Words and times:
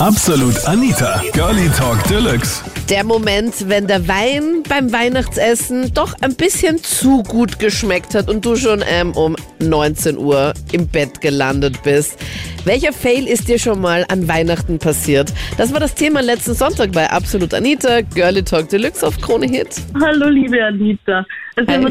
Absolut 0.00 0.62
Anita, 0.66 1.22
Girlie 1.32 1.70
Talk 1.70 2.02
Deluxe. 2.04 2.62
Der 2.90 3.02
Moment, 3.02 3.66
wenn 3.66 3.86
der 3.86 4.06
Wein 4.06 4.62
beim 4.68 4.92
Weihnachtsessen 4.92 5.94
doch 5.94 6.12
ein 6.20 6.36
bisschen 6.36 6.76
zu 6.82 7.22
gut 7.22 7.58
geschmeckt 7.58 8.14
hat 8.14 8.28
und 8.28 8.44
du 8.44 8.56
schon 8.56 8.84
ähm, 8.86 9.12
um 9.12 9.36
19 9.58 10.18
Uhr 10.18 10.52
im 10.72 10.86
Bett 10.86 11.22
gelandet 11.22 11.82
bist. 11.82 12.18
Welcher 12.66 12.92
Fail 12.92 13.26
ist 13.26 13.48
dir 13.48 13.58
schon 13.58 13.80
mal 13.80 14.04
an 14.08 14.28
Weihnachten 14.28 14.78
passiert? 14.78 15.32
Das 15.56 15.72
war 15.72 15.80
das 15.80 15.94
Thema 15.94 16.20
letzten 16.20 16.52
Sonntag 16.52 16.92
bei 16.92 17.08
Absolut 17.10 17.54
Anita, 17.54 18.02
Girlie 18.02 18.44
Talk 18.44 18.68
Deluxe 18.68 19.06
auf 19.06 19.18
Krone 19.18 19.46
Hit. 19.46 19.80
Hallo, 19.98 20.28
liebe 20.28 20.62
Anita. 20.62 21.24
Also, 21.56 21.72
Hi. 21.72 21.78
ich 21.78 21.84
mir 21.84 21.90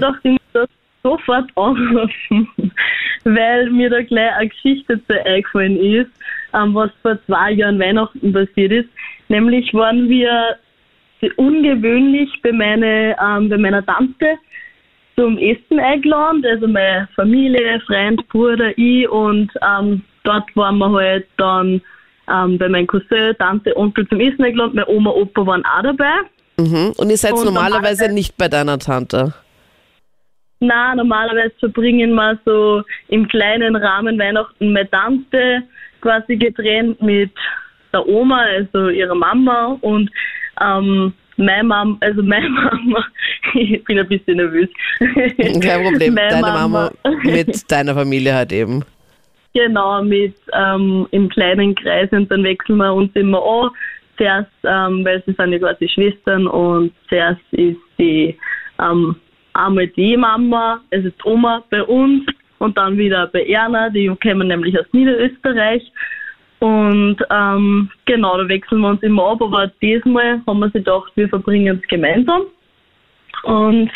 sofort 1.06 1.50
anrufen, 1.56 2.48
weil 3.24 3.70
mir 3.70 3.90
da 3.92 4.02
gleich 4.02 4.32
eine 4.34 4.50
Geschichte 4.50 5.00
zu 5.06 5.26
eingefallen 5.26 5.78
ist, 5.78 6.10
ähm, 6.54 6.74
was 6.74 6.90
vor 7.04 7.18
zwei 7.28 7.52
Jahren 7.52 7.80
Weihnachten 7.80 8.34
passiert 8.34 8.72
ist. 8.72 8.90
Nämlich 9.30 9.72
waren 9.74 10.10
wir 10.10 10.58
ungewöhnlich 11.38 12.30
bei, 12.44 12.52
meine, 12.52 13.16
ähm, 13.24 13.50
bei 13.50 13.58
meiner 13.58 13.86
Tante 13.86 14.36
zum 15.16 15.38
Essen 15.38 15.80
eingeladen, 15.80 16.44
also 16.46 16.68
meine 16.68 17.08
Familie, 17.16 17.80
Freund, 17.88 18.28
Bruder, 18.30 18.78
ich 18.78 19.08
und 19.10 19.50
ähm, 19.68 20.02
dort 20.24 20.44
waren 20.56 20.78
wir 20.78 20.92
halt 20.92 21.26
dann 21.38 21.82
ähm, 22.32 22.58
bei 22.58 22.68
meinem 22.68 22.88
Cousin, 22.88 23.34
Tante, 23.40 23.76
Onkel 23.78 24.08
zum 24.10 24.20
Essen 24.20 24.44
eingeladen, 24.44 24.74
meine 24.76 24.88
Oma, 24.88 25.12
Opa 25.12 25.46
waren 25.48 25.64
auch 25.66 25.84
dabei. 25.84 26.12
Mhm. 26.58 26.94
Und 26.98 27.10
ihr 27.10 27.18
seid 27.18 27.34
Und 27.34 27.46
normalerweise 27.46 28.04
normalerweise- 28.06 28.14
nicht 28.14 28.38
bei 28.38 28.48
deiner 28.48 28.78
Tante. 28.78 29.34
Na, 30.60 30.96
normalerweise 30.96 31.54
verbringen 31.60 32.14
wir 32.14 32.40
so 32.46 32.82
im 33.10 33.28
kleinen 33.28 33.76
Rahmen 33.76 34.18
Weihnachten 34.18 34.72
mit 34.72 34.92
Tante 34.92 35.64
quasi 36.02 36.38
getrennt 36.38 37.02
mit 37.02 37.32
der 37.92 38.08
Oma, 38.08 38.42
also 38.42 38.90
ihrer 38.90 39.16
Mama 39.16 39.78
und 39.82 40.10
ähm, 40.62 41.14
meine 41.38 41.64
Mama, 41.64 41.98
also 42.02 42.24
meine 42.34 42.50
Mama, 42.50 43.06
ich 43.54 43.84
bin 43.84 44.00
ein 44.00 44.08
bisschen 44.08 44.38
nervös. 44.38 44.70
Kein 45.00 45.84
Problem. 45.84 46.14
Meine 46.14 46.30
Deine 46.30 46.42
Mama 46.42 46.92
mit 47.24 47.72
deiner 47.72 47.94
Familie 47.94 48.34
halt 48.34 48.52
eben. 48.54 48.84
Genau, 49.54 50.04
mit 50.04 50.36
ähm, 50.54 51.08
im 51.12 51.30
kleinen 51.30 51.76
Kreis 51.76 52.10
und 52.12 52.30
dann 52.30 52.44
wechseln 52.44 52.78
wir 52.78 52.94
uns 52.94 53.12
immer 53.16 53.42
an. 53.44 53.70
Zuerst, 54.18 54.52
ähm, 54.64 55.04
weil 55.04 55.22
sie 55.26 55.34
sind 55.34 55.52
ja 55.52 55.60
quasi 55.60 55.90
Schwestern 55.90 56.48
und 56.48 56.94
zuerst 57.10 57.42
ist 57.52 57.78
die 57.98 58.38
ähm, 58.80 59.16
einmal 59.56 59.88
die 59.88 60.18
Mama, 60.18 60.82
also 60.92 61.10
die 61.10 61.24
Oma 61.24 61.64
bei 61.70 61.84
uns 61.84 62.26
und 62.60 62.78
dann 62.78 62.98
wieder 62.98 63.28
bei 63.28 63.46
Erna, 63.46 63.90
die 63.90 64.12
kommen 64.22 64.48
nämlich 64.48 64.78
aus 64.80 64.86
Niederösterreich. 64.92 65.84
Und 66.60 67.18
ähm, 67.30 67.90
genau, 68.06 68.38
da 68.38 68.48
wechseln 68.48 68.82
wir 68.82 68.90
uns 68.90 69.04
immer 69.04 69.32
ab, 69.32 69.42
aber 69.42 69.72
diesmal 69.82 70.42
haben 70.48 70.60
wir 70.60 70.68
sich 70.68 70.86
gedacht, 70.86 71.12
wir 71.16 71.30
verbringen 71.30 71.80
es 71.82 71.88
gemeinsam. 71.88 72.44
Und 73.44 73.92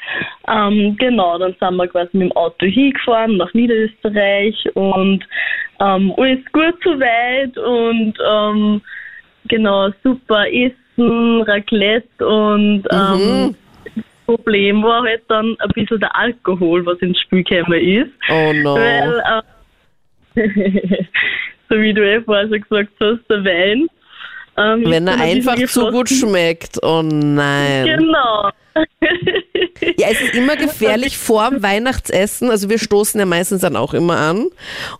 ähm, 0.47 0.95
genau, 0.99 1.37
dann 1.39 1.55
sind 1.59 1.75
wir 1.75 1.87
quasi 1.87 2.17
mit 2.17 2.29
dem 2.29 2.37
Auto 2.37 2.65
hingefahren 2.65 3.37
nach 3.37 3.51
Niederösterreich 3.53 4.55
und 4.75 5.25
ähm, 5.79 6.13
alles 6.17 6.39
gut 6.51 6.75
soweit 6.83 7.57
und 7.57 8.13
ähm, 8.29 8.81
genau, 9.47 9.89
super 10.03 10.45
Essen, 10.51 11.41
Raclette 11.41 12.27
und 12.27 12.83
ähm, 12.91 13.55
das 13.55 13.55
Problem 14.35 14.83
war 14.83 15.03
halt 15.03 15.23
dann 15.27 15.55
ein 15.59 15.69
bisschen 15.73 15.99
der 15.99 16.15
Alkohol, 16.15 16.85
was 16.85 16.99
ins 16.99 17.19
Spiel 17.19 17.43
gekommen 17.43 17.81
ist. 17.81 18.11
Oh 18.29 18.53
no. 18.53 18.75
Weil, 18.75 19.43
äh, 20.35 20.47
so 21.69 21.75
wie 21.75 21.93
du 21.93 22.01
eh 22.07 22.21
vorher 22.21 22.47
schon 22.47 22.61
gesagt 22.61 22.91
hast, 22.99 23.27
der 23.27 23.43
Wein. 23.43 23.87
Ähm, 24.57 24.83
Wenn 24.85 25.07
er 25.07 25.19
einfach 25.19 25.55
zu 25.55 25.89
gut 25.89 26.09
schmeckt. 26.09 26.77
Oh 26.83 27.01
nein. 27.01 27.85
Genau. 27.85 28.51
Ja, 29.97 30.07
es 30.11 30.21
ist 30.21 30.33
immer 30.33 30.55
gefährlich 30.57 31.17
vor 31.17 31.49
dem 31.49 31.63
Weihnachtsessen. 31.63 32.49
Also 32.49 32.69
wir 32.69 32.79
stoßen 32.79 33.19
ja 33.19 33.25
meistens 33.25 33.61
dann 33.61 33.75
auch 33.75 33.93
immer 33.93 34.17
an. 34.17 34.47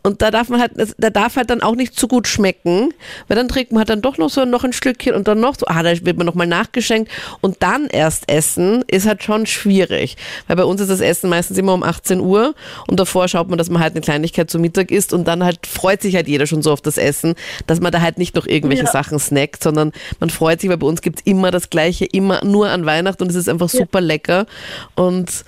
Und 0.04 0.22
da 0.22 0.32
darf 0.32 0.50
man 0.50 0.62
halt, 0.62 0.72
da 0.98 1.10
darf 1.10 1.36
halt 1.36 1.50
dann 1.50 1.62
auch 1.62 1.76
nicht 1.76 2.00
zu 2.00 2.08
gut 2.08 2.28
schmecken, 2.28 2.94
weil 3.28 3.36
dann 3.36 3.48
trinkt 3.48 3.72
man 3.72 3.80
halt 3.80 3.90
dann 3.90 4.02
doch 4.02 4.18
noch 4.18 4.30
so 4.30 4.46
noch 4.46 4.64
ein 4.64 4.74
Stückchen 4.74 5.16
und 5.16 5.28
dann 5.28 5.40
noch 5.40 5.56
so, 5.58 5.66
ah, 5.68 5.84
da 5.84 5.90
wird 6.06 6.18
man 6.18 6.26
nochmal 6.26 6.48
nachgeschenkt 6.48 7.12
und 7.42 7.58
dann 7.60 7.88
erst 7.88 8.30
essen 8.32 8.84
ist 8.88 9.06
halt 9.08 9.24
schon 9.24 9.46
schwierig. 9.46 10.16
Weil 10.48 10.56
bei 10.58 10.64
uns 10.64 10.82
ist 10.82 10.90
das 10.90 11.02
Essen 11.02 11.30
meistens 11.30 11.58
immer 11.58 11.74
um 11.74 11.84
18 11.84 12.20
Uhr 12.20 12.56
und 12.88 13.00
davor 13.00 13.28
schaut 13.28 13.50
man, 13.50 13.58
dass 13.58 13.70
man 13.70 13.82
halt 13.82 13.94
eine 13.94 14.02
Kleinigkeit 14.02 14.50
zum 14.50 14.62
Mittag 14.62 14.92
isst 14.92 15.14
und 15.14 15.28
dann 15.28 15.44
halt 15.44 15.66
freut 15.68 16.02
sich 16.02 16.16
halt 16.16 16.28
jeder 16.28 16.48
schon 16.48 16.62
so 16.62 16.72
auf 16.72 16.82
das 16.82 16.98
Essen, 16.98 17.36
dass 17.68 17.80
man 17.82 17.92
da 17.92 18.02
halt 18.02 18.18
nicht 18.18 18.36
noch 18.36 18.48
irgendwelche 18.48 18.84
Ja. 18.86 18.92
Sachen 18.92 19.20
snackt, 19.20 19.64
sondern 19.64 19.92
man 20.20 20.30
freut 20.30 20.62
sich, 20.62 20.70
weil 20.70 20.78
bei 20.78 20.88
uns 20.88 21.02
gibt's 21.02 21.22
immer 21.26 21.52
das 21.52 21.70
Gleiche, 21.70 22.06
immer 22.06 22.44
nur 22.44 22.70
an 22.70 22.86
Weihnachten 22.86 23.24
und 23.24 23.30
es 23.30 23.36
ist 23.36 23.50
einfach 23.50 23.69
super 23.70 24.02
lecker. 24.02 24.46
Und 24.96 25.46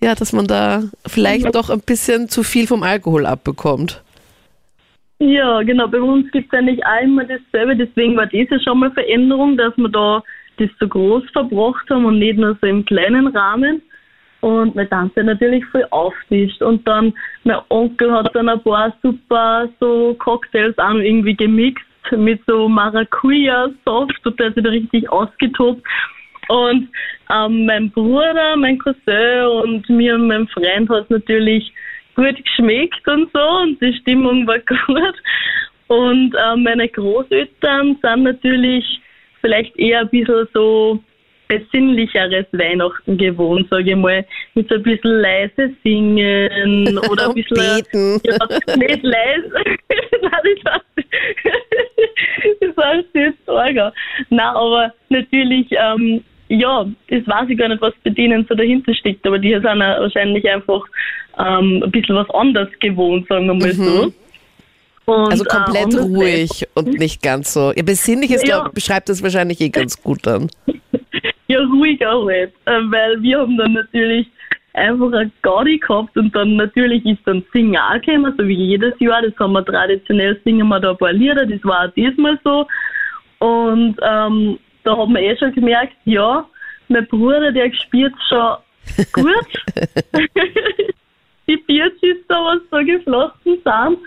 ja, 0.00 0.14
dass 0.14 0.32
man 0.32 0.46
da 0.46 0.82
vielleicht 1.06 1.54
doch 1.54 1.70
ein 1.70 1.80
bisschen 1.80 2.28
zu 2.28 2.42
viel 2.42 2.66
vom 2.66 2.82
Alkohol 2.82 3.26
abbekommt. 3.26 4.02
Ja, 5.20 5.62
genau. 5.62 5.86
Bei 5.86 6.00
uns 6.00 6.30
gibt 6.32 6.52
es 6.52 6.58
eigentlich 6.58 6.84
auch 6.84 7.02
immer 7.02 7.24
dasselbe. 7.24 7.76
Deswegen 7.76 8.16
war 8.16 8.32
ja 8.34 8.60
schon 8.60 8.80
mal 8.80 8.90
Veränderung, 8.90 9.56
dass 9.56 9.76
wir 9.76 9.88
da 9.88 10.22
das 10.58 10.68
so 10.80 10.88
groß 10.88 11.22
verbracht 11.32 11.88
haben 11.90 12.04
und 12.04 12.18
nicht 12.18 12.38
nur 12.38 12.58
so 12.60 12.66
im 12.66 12.84
kleinen 12.84 13.28
Rahmen. 13.28 13.80
Und 14.40 14.74
meine 14.74 14.88
Tante 14.88 15.22
natürlich 15.22 15.64
voll 15.66 15.86
auftischt. 15.90 16.60
Und 16.62 16.86
dann, 16.88 17.14
mein 17.44 17.60
Onkel 17.68 18.12
hat 18.12 18.34
dann 18.34 18.48
ein 18.48 18.60
paar 18.64 18.92
super 19.00 19.68
so 19.78 20.16
Cocktails 20.18 20.76
auch 20.78 20.94
irgendwie 20.94 21.36
gemixt 21.36 21.84
mit 22.10 22.40
so 22.48 22.68
Maracuja-Saft 22.68 24.26
und 24.26 24.40
der 24.40 24.48
hat 24.48 24.54
sich 24.54 24.64
da 24.64 24.70
richtig 24.70 25.08
ausgetobt. 25.08 25.86
Und 26.52 26.88
ähm, 27.34 27.64
mein 27.64 27.90
Bruder, 27.90 28.56
mein 28.56 28.78
Cousin 28.78 29.46
und 29.62 29.88
mir 29.88 30.16
und 30.16 30.26
mein 30.26 30.46
Freund 30.48 30.86
hat 30.90 31.04
es 31.04 31.10
natürlich 31.10 31.72
gut 32.14 32.36
geschmeckt 32.44 33.08
und 33.08 33.30
so 33.32 33.40
und 33.62 33.80
die 33.80 33.94
Stimmung 33.94 34.46
war 34.46 34.58
gut. 34.86 35.14
Und 35.88 36.34
ähm, 36.34 36.62
meine 36.62 36.88
Großeltern 36.88 37.96
sind 38.02 38.22
natürlich 38.24 38.84
vielleicht 39.40 39.74
eher 39.78 40.00
ein 40.00 40.10
bisschen 40.10 40.46
so 40.52 41.02
besinnlicheres 41.48 42.46
Weihnachten 42.52 43.16
gewohnt, 43.16 43.68
sage 43.70 43.90
ich 43.90 43.96
mal, 43.96 44.24
mit 44.54 44.68
so 44.68 44.74
ein 44.74 44.82
bisschen 44.82 45.20
leise 45.22 45.74
singen 45.82 46.98
oder 47.10 47.28
ein 47.28 47.34
bisschen 47.34 47.56
Beten. 47.56 48.20
ja, 48.24 48.76
nicht 48.76 49.02
leise. 49.02 49.52
Nein, 50.20 50.30
das 50.44 50.64
war, 50.64 50.82
das 52.60 52.76
war 52.76 52.96
jetzt 53.14 53.48
arger. 53.48 53.92
Nein, 54.28 54.46
aber 54.46 54.94
natürlich, 55.08 55.66
ähm, 55.72 56.22
ja, 56.52 56.86
das 57.08 57.26
weiß 57.26 57.48
ich 57.48 57.58
gar 57.58 57.68
nicht, 57.68 57.80
was 57.80 57.94
bei 58.04 58.10
denen 58.10 58.44
so 58.48 58.54
dahinter 58.54 58.94
steckt, 58.94 59.26
aber 59.26 59.38
die 59.38 59.52
sind 59.52 59.64
ja 59.64 60.00
wahrscheinlich 60.00 60.48
einfach 60.50 60.82
ähm, 61.38 61.82
ein 61.82 61.90
bisschen 61.90 62.14
was 62.14 62.28
anderes 62.30 62.68
gewohnt, 62.80 63.26
sagen 63.28 63.46
wir 63.46 63.54
mal 63.54 63.72
so. 63.72 64.12
Und, 65.06 65.32
Also 65.32 65.44
äh, 65.44 65.48
komplett 65.48 65.84
anders 65.84 66.04
ruhig 66.04 66.68
und 66.74 66.98
nicht 66.98 67.22
ganz 67.22 67.54
so. 67.54 67.72
Ja, 67.74 67.82
besinnlich 67.82 68.30
ist, 68.30 68.46
Ja. 68.46 68.60
glaub, 68.60 68.74
beschreibt 68.74 69.08
das 69.08 69.22
wahrscheinlich 69.22 69.60
eh 69.60 69.70
ganz 69.70 70.00
gut 70.02 70.26
dann. 70.26 70.48
Ja, 71.48 71.58
ruhig 71.64 72.06
auch 72.06 72.26
nicht, 72.28 72.52
äh, 72.64 72.80
weil 72.88 73.20
wir 73.20 73.40
haben 73.40 73.58
dann 73.58 73.74
natürlich 73.74 74.26
einfach 74.72 75.12
eine 75.12 75.30
Gaudi 75.42 75.76
gehabt 75.78 76.16
und 76.16 76.34
dann 76.34 76.56
natürlich 76.56 77.04
ist 77.04 77.20
dann 77.26 77.44
Singen 77.52 77.76
auch 77.76 78.00
gekommen, 78.00 78.32
so 78.38 78.46
wie 78.46 78.54
jedes 78.54 78.94
Jahr, 79.00 79.20
das 79.20 79.36
haben 79.38 79.52
wir 79.52 79.62
traditionell, 79.62 80.40
singen 80.44 80.68
wir 80.68 80.80
da 80.80 80.92
ein 80.92 80.96
paar 80.96 81.12
Lieder, 81.12 81.44
das 81.44 81.62
war 81.64 81.86
auch 81.88 81.92
diesmal 81.94 82.38
so 82.42 82.66
und 83.40 83.96
ähm, 84.02 84.58
da 84.84 84.96
haben 84.96 85.14
wir 85.14 85.22
eh 85.22 85.36
schon 85.36 85.52
gemerkt, 85.52 85.94
ja, 86.04 86.46
mein 86.88 87.06
Bruder, 87.06 87.52
der 87.52 87.72
spielt 87.72 88.14
schon 88.28 88.56
gut, 89.12 89.48
die 91.48 91.56
Biertschis 91.56 92.18
da, 92.28 92.34
was 92.36 92.60
da 92.70 92.82
geflossen 92.82 93.58
sind 93.64 93.98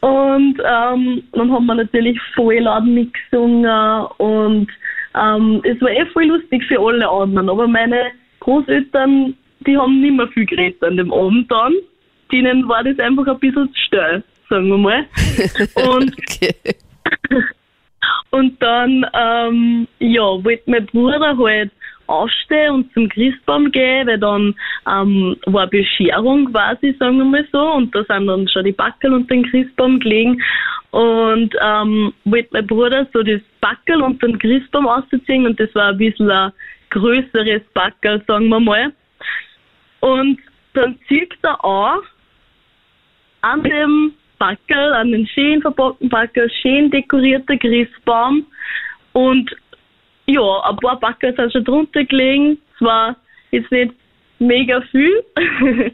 und 0.00 0.60
ähm, 0.64 1.22
dann 1.32 1.52
haben 1.52 1.66
wir 1.66 1.74
natürlich 1.74 2.18
voll 2.34 2.58
laut 2.58 2.84
mitgesungen 2.84 4.06
und 4.18 4.68
ähm, 5.14 5.60
es 5.64 5.80
war 5.80 5.90
eh 5.90 6.06
voll 6.12 6.26
lustig 6.26 6.64
für 6.68 6.78
alle 6.78 7.08
anderen. 7.08 7.48
Aber 7.48 7.66
meine 7.66 8.12
Großeltern, 8.40 9.34
die 9.66 9.76
haben 9.76 10.00
nicht 10.00 10.16
mehr 10.16 10.28
viel 10.28 10.46
geredet 10.46 10.82
an 10.84 10.96
dem 10.96 11.12
Abend 11.12 11.50
dann. 11.50 11.74
Denen 12.30 12.68
war 12.68 12.84
das 12.84 12.98
einfach 13.00 13.26
ein 13.26 13.38
bisschen 13.40 13.68
zu 13.72 13.80
still, 13.86 14.22
sagen 14.48 14.68
wir 14.68 14.78
mal. 14.78 15.06
Und 15.90 16.14
Okay. 16.18 16.54
und 18.30 18.60
dann, 18.62 19.06
ähm, 19.14 19.88
ja, 19.98 20.22
wollte 20.22 20.70
mein 20.70 20.86
Bruder 20.86 21.36
halt 21.38 21.70
aufstehen 22.06 22.74
und 22.74 22.92
zum 22.92 23.08
Christbaum 23.08 23.70
gehen, 23.70 24.06
weil 24.06 24.18
dann 24.18 24.54
ähm, 24.90 25.36
war 25.46 25.66
Bescherung 25.66 26.50
quasi, 26.52 26.94
sagen 26.98 27.18
wir 27.18 27.24
mal 27.24 27.46
so, 27.52 27.72
und 27.72 27.94
da 27.94 28.04
sind 28.04 28.26
dann 28.26 28.48
schon 28.48 28.64
die 28.64 28.72
Backel 28.72 29.12
und 29.12 29.30
den 29.30 29.44
Christbaum 29.50 30.00
gelegen. 30.00 30.42
Und 30.90 31.54
ähm, 31.60 32.14
wollte 32.24 32.48
mein 32.52 32.66
Bruder 32.66 33.06
so 33.12 33.22
das 33.22 33.42
Backel 33.60 34.02
und 34.02 34.22
den 34.22 34.38
Christbaum 34.38 34.86
ausziehen 34.88 35.46
und 35.46 35.60
das 35.60 35.74
war 35.74 35.88
ein 35.88 35.98
bisschen 35.98 36.30
ein 36.30 36.52
größeres 36.90 37.62
Backel, 37.74 38.22
sagen 38.26 38.48
wir 38.48 38.60
mal. 38.60 38.92
Und 40.00 40.38
dann 40.72 40.98
zieht 41.08 41.34
er 41.42 41.62
an 41.62 42.00
an 43.40 43.62
dem 43.62 44.14
Backel, 44.38 44.92
einen 44.94 45.26
schön 45.26 45.60
verpackten 45.60 46.08
Backel, 46.08 46.50
schön 46.62 46.90
dekorierter 46.90 47.56
Christbaum 47.56 48.46
und 49.12 49.50
ja, 50.26 50.60
ein 50.64 50.76
paar 50.76 51.00
Backel 51.00 51.34
sind 51.34 51.52
schon 51.52 51.64
drunter 51.64 52.04
gelegen. 52.04 52.58
Es 52.74 52.80
war 52.82 53.16
jetzt 53.50 53.70
nicht 53.72 53.94
mega 54.38 54.80
viel. 54.82 55.24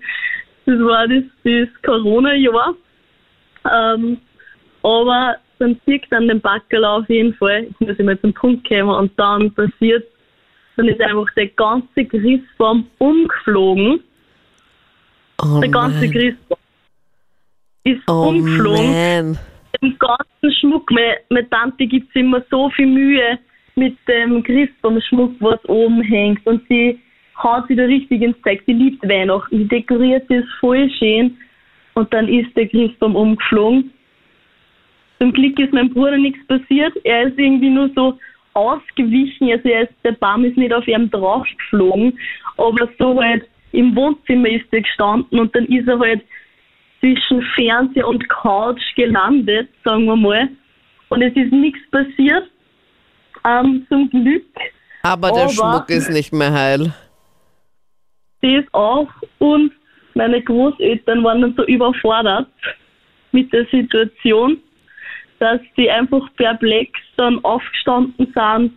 das 0.67 0.79
war 0.81 1.06
das, 1.06 1.23
das 1.44 1.69
Corona-Jahr. 1.82 2.75
Ähm, 3.73 4.19
aber 4.82 5.37
dann 5.58 5.81
sieht 5.87 6.05
dann 6.11 6.29
den 6.29 6.41
Backel 6.41 6.85
auf 6.85 7.08
jeden 7.08 7.35
Fall, 7.35 7.69
ich 7.70 7.81
muss 7.81 7.96
immer 7.99 8.20
zum 8.20 8.35
Punkt 8.35 8.69
kommen 8.69 8.91
und 8.91 9.12
dann 9.19 9.52
passiert, 9.52 10.05
dann 10.76 10.88
ist 10.88 11.00
einfach 11.00 11.32
der 11.37 11.49
ganze 11.49 12.05
Christbaum 12.05 12.88
umgeflogen. 12.99 14.00
Oh 15.43 15.61
der 15.61 15.70
ganze. 15.70 16.11
Christbaum 16.11 16.58
ist 17.84 18.02
Oh 18.08 18.28
umgeflogen. 18.28 19.38
Im 19.81 19.98
ganzen 19.98 20.58
Schmuck. 20.60 20.90
Meine, 20.90 21.16
meine 21.31 21.48
Tante 21.50 21.86
gibt 21.86 22.12
sich 22.12 22.22
immer 22.22 22.42
so 22.50 22.70
viel 22.70 22.86
Mühe 22.86 23.38
mit 23.76 23.96
dem 24.08 24.42
Christbaumschmuck, 24.42 25.32
was 25.40 25.64
oben 25.69 26.02
hängt. 26.02 26.44
Und 26.46 26.62
sie 26.69 26.98
haut 27.42 27.64
da 27.69 27.84
richtig 27.84 28.22
ins 28.22 28.40
Zeug. 28.42 28.62
Sie 28.66 28.72
liebt 28.72 29.06
Weihnachten. 29.08 29.58
Sie 29.58 29.69
dekoriert 29.69 30.31
es 30.31 30.44
voll 30.60 30.90
schön. 30.98 31.36
Und 31.94 32.12
dann 32.12 32.28
ist 32.28 32.56
der 32.56 32.69
Christbaum 32.69 33.14
umgeflogen. 33.14 33.92
Zum 35.19 35.32
Glück 35.32 35.58
ist 35.58 35.72
meinem 35.72 35.92
Bruder 35.92 36.16
nichts 36.16 36.44
passiert. 36.46 36.92
Er 37.04 37.28
ist 37.28 37.38
irgendwie 37.38 37.70
nur 37.70 37.90
so 37.94 38.19
ausgewichen. 38.54 39.50
Also 39.50 39.69
er 39.69 39.82
ist, 39.82 39.94
der 40.04 40.12
Baum 40.12 40.44
ist 40.44 40.56
nicht 40.56 40.72
auf 40.72 40.86
ihm 40.88 41.10
draufgeflogen. 41.10 42.19
Aber 42.56 42.88
so 42.98 43.20
halt 43.20 43.44
im 43.72 43.94
Wohnzimmer 43.94 44.48
ist 44.48 44.66
er 44.70 44.82
gestanden 44.82 45.40
und 45.40 45.54
dann 45.54 45.66
ist 45.66 45.88
er 45.88 45.98
halt 45.98 46.22
zwischen 47.04 47.42
Fernseher 47.54 48.08
und 48.08 48.26
Couch 48.30 48.80
gelandet, 48.96 49.68
sagen 49.84 50.06
wir 50.06 50.16
mal. 50.16 50.48
Und 51.10 51.20
es 51.20 51.36
ist 51.36 51.52
nichts 51.52 51.80
passiert. 51.90 52.48
Ähm, 53.46 53.84
zum 53.90 54.08
Glück. 54.08 54.46
Aber 55.02 55.30
der 55.30 55.42
Aber- 55.42 55.52
Schmuck 55.52 55.90
ist 55.90 56.08
nicht 56.10 56.32
mehr 56.32 56.50
heil. 56.52 56.94
Das 58.40 58.64
auch. 58.72 59.08
Und 59.38 59.72
meine 60.14 60.40
Großeltern 60.42 61.22
waren 61.22 61.42
dann 61.42 61.54
so 61.56 61.64
überfordert 61.66 62.48
mit 63.32 63.52
der 63.52 63.66
Situation, 63.66 64.58
dass 65.40 65.60
die 65.76 65.90
einfach 65.90 66.26
perplex 66.36 66.90
dann 67.16 67.44
aufgestanden 67.44 68.32
sind 68.34 68.72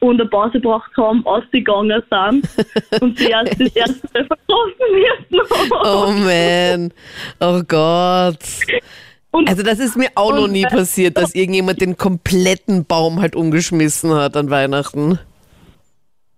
und 0.00 0.20
eine 0.20 0.28
Pause 0.28 0.52
gebraucht 0.52 0.90
haben, 0.96 1.24
ausgegangen 1.26 2.02
sind 2.10 3.00
und 3.02 3.18
sie 3.18 3.28
erst 3.28 3.60
das 3.60 3.76
erste 3.76 4.08
Mal 4.14 4.26
verlassen 4.26 5.26
müssen. 5.30 5.72
Oh 5.84 6.10
man. 6.10 6.92
Oh 7.40 7.62
Gott. 7.66 8.38
Und 9.30 9.48
Also 9.48 9.62
das 9.62 9.78
ist 9.78 9.96
mir 9.96 10.08
auch 10.16 10.34
noch 10.34 10.48
nie 10.48 10.64
passiert, 10.64 11.16
dass 11.16 11.34
irgendjemand 11.34 11.80
den 11.80 11.96
kompletten 11.96 12.84
Baum 12.84 13.20
halt 13.20 13.36
umgeschmissen 13.36 14.12
hat 14.14 14.36
an 14.36 14.50
Weihnachten. 14.50 15.18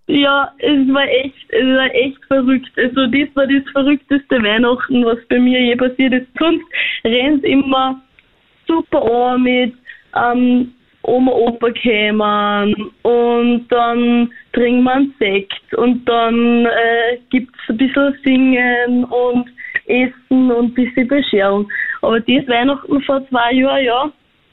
Ja, 0.09 0.53
es 0.59 0.93
war 0.93 1.09
echt, 1.09 1.51
es 1.51 1.65
war 1.65 1.95
echt 1.95 2.23
verrückt. 2.27 2.71
Also 2.77 3.07
das 3.07 3.29
war 3.35 3.47
das 3.47 3.63
verrückteste 3.73 4.43
Weihnachten, 4.43 5.05
was 5.07 5.19
bei 5.29 5.39
mir 5.39 5.61
je 5.61 5.77
passiert 5.77 6.13
ist. 6.13 6.27
Sonst 6.39 6.65
rennt 7.05 7.45
immer 7.45 8.03
super 8.67 9.03
an 9.03 9.43
mit 9.43 9.75
ähm, 10.15 10.75
Oma, 11.03 11.33
Opa 11.33 11.71
kämen 11.71 12.75
und 13.03 13.67
dann 13.69 14.31
trinken 14.53 14.85
wir 14.85 14.93
einen 14.93 15.15
Sekt 15.19 15.75
und 15.77 16.05
dann 16.09 16.67
äh, 16.67 17.19
gibt's 17.31 17.59
ein 17.69 17.77
bisschen 17.77 18.17
Singen 18.25 19.05
und 19.05 19.49
Essen 19.87 20.51
und 20.51 20.67
ein 20.67 20.75
bisschen 20.75 21.09
Bescherung. 21.09 21.69
Aber 22.03 22.21
das 22.21 22.47
Weihnachten 22.49 23.03
vor 23.03 23.27
zwei 23.29 23.53
Jahren, 23.53 23.85
ja, 23.85 24.13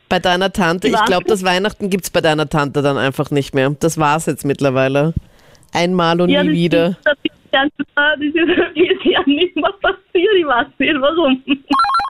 Bei 0.09 0.19
deiner 0.19 0.51
Tante, 0.51 0.87
ich 0.87 1.05
glaube, 1.05 1.25
das 1.27 1.43
Weihnachten 1.43 1.89
gibt's 1.89 2.09
bei 2.09 2.21
deiner 2.21 2.49
Tante 2.49 2.81
dann 2.81 2.97
einfach 2.97 3.29
nicht 3.29 3.53
mehr. 3.53 3.75
Das 3.79 3.99
war's 3.99 4.25
jetzt 4.25 4.45
mittlerweile. 4.45 5.13
Einmal 5.71 6.19
und 6.19 6.29
ja, 6.29 6.43
nie 6.43 6.51
wieder. 6.53 6.89
Ist 6.89 7.07
das 7.51 7.69
ist 8.19 8.35
bisschen 8.35 9.25
nicht 9.25 9.55
mehr 9.55 9.73
passiert. 9.81 10.33
Ich 10.37 10.45
weiß 10.45 10.67
nicht 10.77 10.95
warum. 10.99 11.43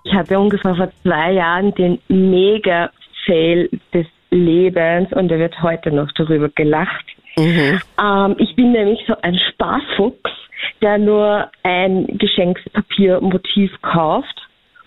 Ich 0.04 0.14
hatte 0.14 0.40
ungefähr 0.40 0.76
vor 0.76 0.92
zwei 1.04 1.34
Jahren 1.34 1.74
den 1.76 2.00
Mega-Fail 2.08 3.70
des 3.94 4.06
Lebens 4.32 5.12
und 5.14 5.32
er 5.32 5.40
wird 5.40 5.62
heute 5.62 5.92
noch 5.92 6.12
darüber 6.14 6.50
gelacht. 6.50 7.06
Mhm. 7.38 7.82
Ähm, 8.02 8.36
ich 8.38 8.56
bin 8.56 8.72
nämlich 8.72 9.00
so 9.08 9.16
ein 9.22 9.40
Sparfuchs, 9.52 10.32
der 10.82 10.98
nur 10.98 11.50
ein 11.64 12.06
Geschenkspapiermotiv 12.18 13.72
kauft 13.82 14.42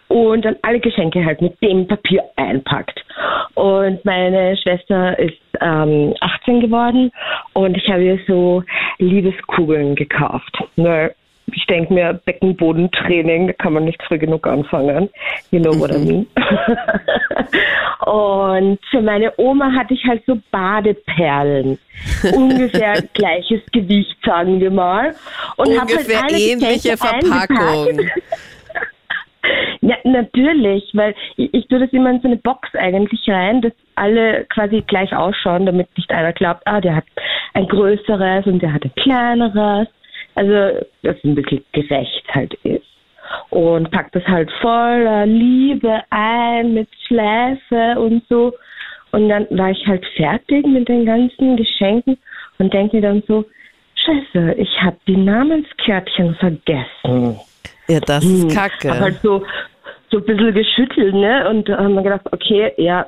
und 0.09 0.45
dann 0.45 0.57
alle 0.63 0.81
Geschenke 0.81 1.25
halt 1.25 1.41
mit 1.41 1.61
dem 1.63 1.87
Papier 1.87 2.23
einpackt. 2.37 3.03
Und 3.55 4.05
meine 4.05 4.57
Schwester 4.59 5.19
ist 5.19 5.39
ähm, 5.61 6.15
18 6.21 6.61
geworden 6.61 7.11
und 7.55 7.77
ich 7.77 7.89
habe 7.89 8.05
ihr 8.05 8.19
so 8.27 8.63
Liebeskugeln 8.99 9.95
gekauft. 9.95 10.57
Weil 10.77 11.15
ich 11.55 11.67
denke 11.67 11.93
mir, 11.93 12.15
Beckenbodentraining, 12.25 13.49
da 13.49 13.53
kann 13.55 13.73
man 13.75 13.85
nicht 13.85 14.03
früh 14.03 14.19
genug 14.19 14.47
anfangen. 14.47 15.09
You 15.51 15.61
know 15.61 15.79
what 15.79 15.91
I 15.91 15.99
mean. 15.99 16.27
und 18.07 18.79
für 18.91 19.01
meine 19.01 19.33
Oma 19.37 19.73
hatte 19.73 19.95
ich 19.95 20.05
halt 20.05 20.23
so 20.27 20.39
Badeperlen. 20.51 21.79
Ungefähr 22.35 23.03
gleiches 23.15 23.61
Gewicht, 23.73 24.17
sagen 24.25 24.61
wir 24.61 24.71
mal. 24.71 25.15
Und 25.57 25.79
hab 25.79 25.89
Ungefähr 25.89 26.23
halt 26.23 26.33
alle 26.33 26.41
ähnliche 26.41 26.97
Verpackung. 26.97 28.01
Ja, 29.81 29.97
natürlich, 30.05 30.89
weil 30.93 31.17
ich, 31.37 31.53
ich 31.53 31.67
tue 31.67 31.81
das 31.81 31.93
immer 31.93 32.11
in 32.11 32.21
so 32.21 32.29
eine 32.29 32.37
Box 32.37 32.69
eigentlich 32.75 33.29
rein, 33.29 33.63
dass 33.63 33.73
alle 33.97 34.45
quasi 34.45 34.83
gleich 34.87 35.13
ausschauen, 35.15 35.67
damit 35.67 35.89
nicht 35.97 36.11
einer 36.13 36.33
glaubt, 36.33 36.63
ah, 36.67 36.81
der 36.81 36.95
hat 36.95 37.05
ein 37.55 37.67
größeres 37.67 38.47
und 38.47 38.63
der 38.63 38.73
hat 38.73 38.85
ein 38.85 38.95
kleineres. 38.95 39.89
Also, 40.35 40.81
dass 41.03 41.17
es 41.17 41.25
ein 41.25 41.35
bisschen 41.35 41.65
gerecht 41.73 42.25
halt 42.31 42.55
ist. 42.65 42.87
Und 43.51 43.91
pack 43.91 44.11
das 44.13 44.27
halt 44.27 44.51
voller 44.61 45.27
Liebe 45.27 46.03
ein 46.11 46.75
mit 46.75 46.89
Schleife 47.07 47.99
und 47.99 48.23
so. 48.29 48.53
Und 49.13 49.29
dann 49.29 49.47
war 49.51 49.71
ich 49.71 49.87
halt 49.87 50.05
fertig 50.17 50.67
mit 50.67 50.89
den 50.89 51.05
ganzen 51.05 51.57
Geschenken 51.57 52.17
und 52.59 52.73
denke 52.73 52.97
mir 52.97 53.03
dann 53.03 53.23
so, 53.29 53.45
Scheiße, 53.95 54.55
ich 54.55 54.83
habe 54.83 54.97
die 55.07 55.17
Namenskärtchen 55.17 56.35
vergessen. 56.37 57.39
Ja, 57.89 58.01
das 58.01 58.25
Hm, 58.25 58.49
ist 58.49 58.57
kacke. 58.57 58.91
Hab 58.91 59.01
halt 59.01 59.21
so, 59.23 59.45
so 60.13 60.19
ein 60.19 60.25
bisschen 60.25 60.55
geschüttelt, 60.55 61.15
ne? 61.15 61.49
Und 61.49 61.69
da 61.69 61.79
haben 61.79 61.95
wir 61.95 62.03
gedacht, 62.03 62.27
okay, 62.31 62.73
ja, 62.77 63.05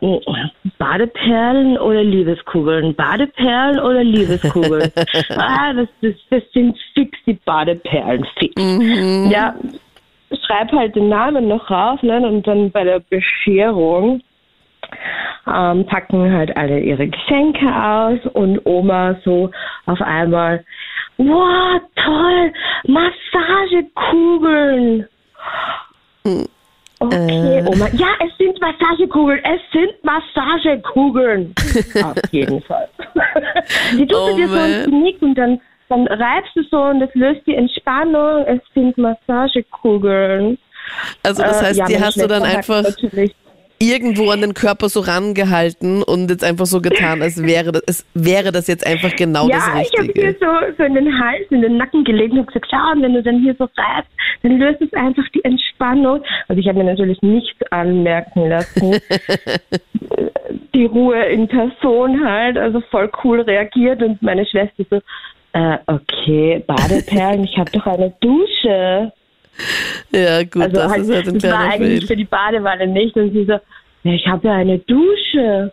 Badeperlen 0.78 1.78
oder 1.78 2.02
Liebeskugeln? 2.02 2.94
Badeperlen 2.94 3.78
oder 3.78 4.02
Liebeskugeln? 4.02 4.90
ah, 5.36 5.72
das, 5.74 5.88
das, 6.00 6.14
das 6.30 6.42
sind 6.52 6.76
fix 6.94 7.16
die 7.26 7.34
Badeperlen, 7.34 8.26
fix. 8.38 8.54
Ja, 9.30 9.54
schreib 10.46 10.72
halt 10.72 10.96
den 10.96 11.10
Namen 11.10 11.46
noch 11.46 11.70
rauf, 11.70 12.02
ne? 12.02 12.26
Und 12.26 12.46
dann 12.46 12.70
bei 12.70 12.84
der 12.84 13.00
Bescherung 13.00 14.22
ähm, 15.46 15.84
packen 15.86 16.32
halt 16.32 16.56
alle 16.56 16.80
ihre 16.80 17.06
Geschenke 17.06 17.66
aus 17.66 18.18
und 18.32 18.64
Oma 18.64 19.16
so 19.24 19.50
auf 19.84 20.00
einmal, 20.00 20.64
wow, 21.18 21.82
toll, 21.96 22.50
Massagekugeln. 22.86 25.06
Okay, 27.06 27.62
Oma. 27.66 27.88
Ja, 27.92 28.08
es 28.24 28.36
sind 28.38 28.60
Massagekugeln. 28.60 29.40
Es 29.44 29.60
sind 29.72 29.92
Massagekugeln. 30.04 31.54
Auf 32.02 32.14
jeden 32.30 32.60
Fall. 32.62 32.88
Die 33.92 34.06
tust 34.06 34.20
Oh 34.20 34.30
du 34.30 34.36
dir 34.36 34.48
so 34.48 34.56
ins 34.56 34.84
Knick 34.86 35.22
und 35.22 35.34
dann, 35.34 35.60
dann 35.88 36.06
reibst 36.06 36.54
du 36.56 36.62
so 36.70 36.82
und 36.82 37.00
das 37.00 37.10
löst 37.14 37.40
die 37.46 37.54
Entspannung. 37.54 38.44
Es 38.46 38.60
sind 38.74 38.96
Massagekugeln. 38.98 40.58
Also 41.22 41.42
das 41.42 41.62
Äh, 41.62 41.64
heißt, 41.66 41.78
ja, 41.78 41.86
die 41.86 42.00
hast 42.00 42.20
du 42.20 42.26
dann 42.26 42.42
hat 42.46 42.56
einfach 42.56 42.82
natürlich 42.82 43.34
irgendwo 43.78 44.30
an 44.30 44.40
den 44.40 44.54
Körper 44.54 44.88
so 44.88 45.00
rangehalten 45.00 46.02
und 46.02 46.30
jetzt 46.30 46.44
einfach 46.44 46.66
so 46.66 46.80
getan, 46.80 47.22
als 47.22 47.42
wäre 47.42 47.72
das, 47.72 47.82
es 47.86 48.06
wäre 48.14 48.52
das 48.52 48.66
jetzt 48.66 48.86
einfach 48.86 49.14
genau 49.16 49.48
ja, 49.48 49.56
das 49.56 49.66
ich 49.66 49.98
habe 49.98 50.08
Richtige. 50.08 50.26
mir 50.26 50.36
so, 50.40 50.74
so 50.78 50.84
in 50.84 50.94
den 50.94 51.18
Hals, 51.18 51.46
in 51.50 51.62
den 51.62 51.76
Nacken 51.76 52.04
gelegt 52.04 52.32
und 52.32 52.46
gesagt, 52.46 52.66
schau, 52.70 52.92
und 52.92 53.02
wenn 53.02 53.14
du 53.14 53.22
dann 53.22 53.40
hier 53.40 53.54
so 53.58 53.64
reibst, 53.64 54.10
dann 54.42 54.58
löst 54.58 54.80
es 54.80 54.92
einfach 54.94 55.28
die 55.34 55.44
Entspannung. 55.44 56.22
Also 56.48 56.60
ich 56.60 56.68
habe 56.68 56.78
mir 56.78 56.84
natürlich 56.84 57.20
nichts 57.22 57.60
anmerken 57.70 58.48
lassen. 58.48 58.98
die 60.74 60.84
Ruhe 60.86 61.24
in 61.26 61.48
Person 61.48 62.24
halt, 62.24 62.58
also 62.58 62.80
voll 62.90 63.10
cool 63.22 63.40
reagiert 63.40 64.02
und 64.02 64.20
meine 64.22 64.46
Schwester 64.46 64.84
so, 64.90 65.00
äh, 65.52 65.78
okay, 65.86 66.62
Badeperlen, 66.66 67.44
ich 67.44 67.56
habe 67.56 67.70
doch 67.70 67.86
eine 67.86 68.12
Dusche. 68.20 69.12
Ja, 70.12 70.42
gut, 70.44 70.62
Also 70.62 70.76
das 70.76 70.90
halt, 70.92 71.02
ist 71.02 71.12
halt 71.14 71.28
ein 71.28 71.34
das 71.38 71.42
war 71.44 71.50
kleiner 71.58 71.72
eigentlich 71.74 71.98
Fail. 72.00 72.06
für 72.08 72.16
die 72.16 72.24
Badewanne 72.24 72.86
nicht. 72.86 73.16
Und 73.16 73.32
sie 73.32 73.44
so, 73.44 73.58
ich 74.04 74.26
habe 74.26 74.46
ja 74.48 74.54
eine 74.54 74.78
Dusche. 74.78 75.72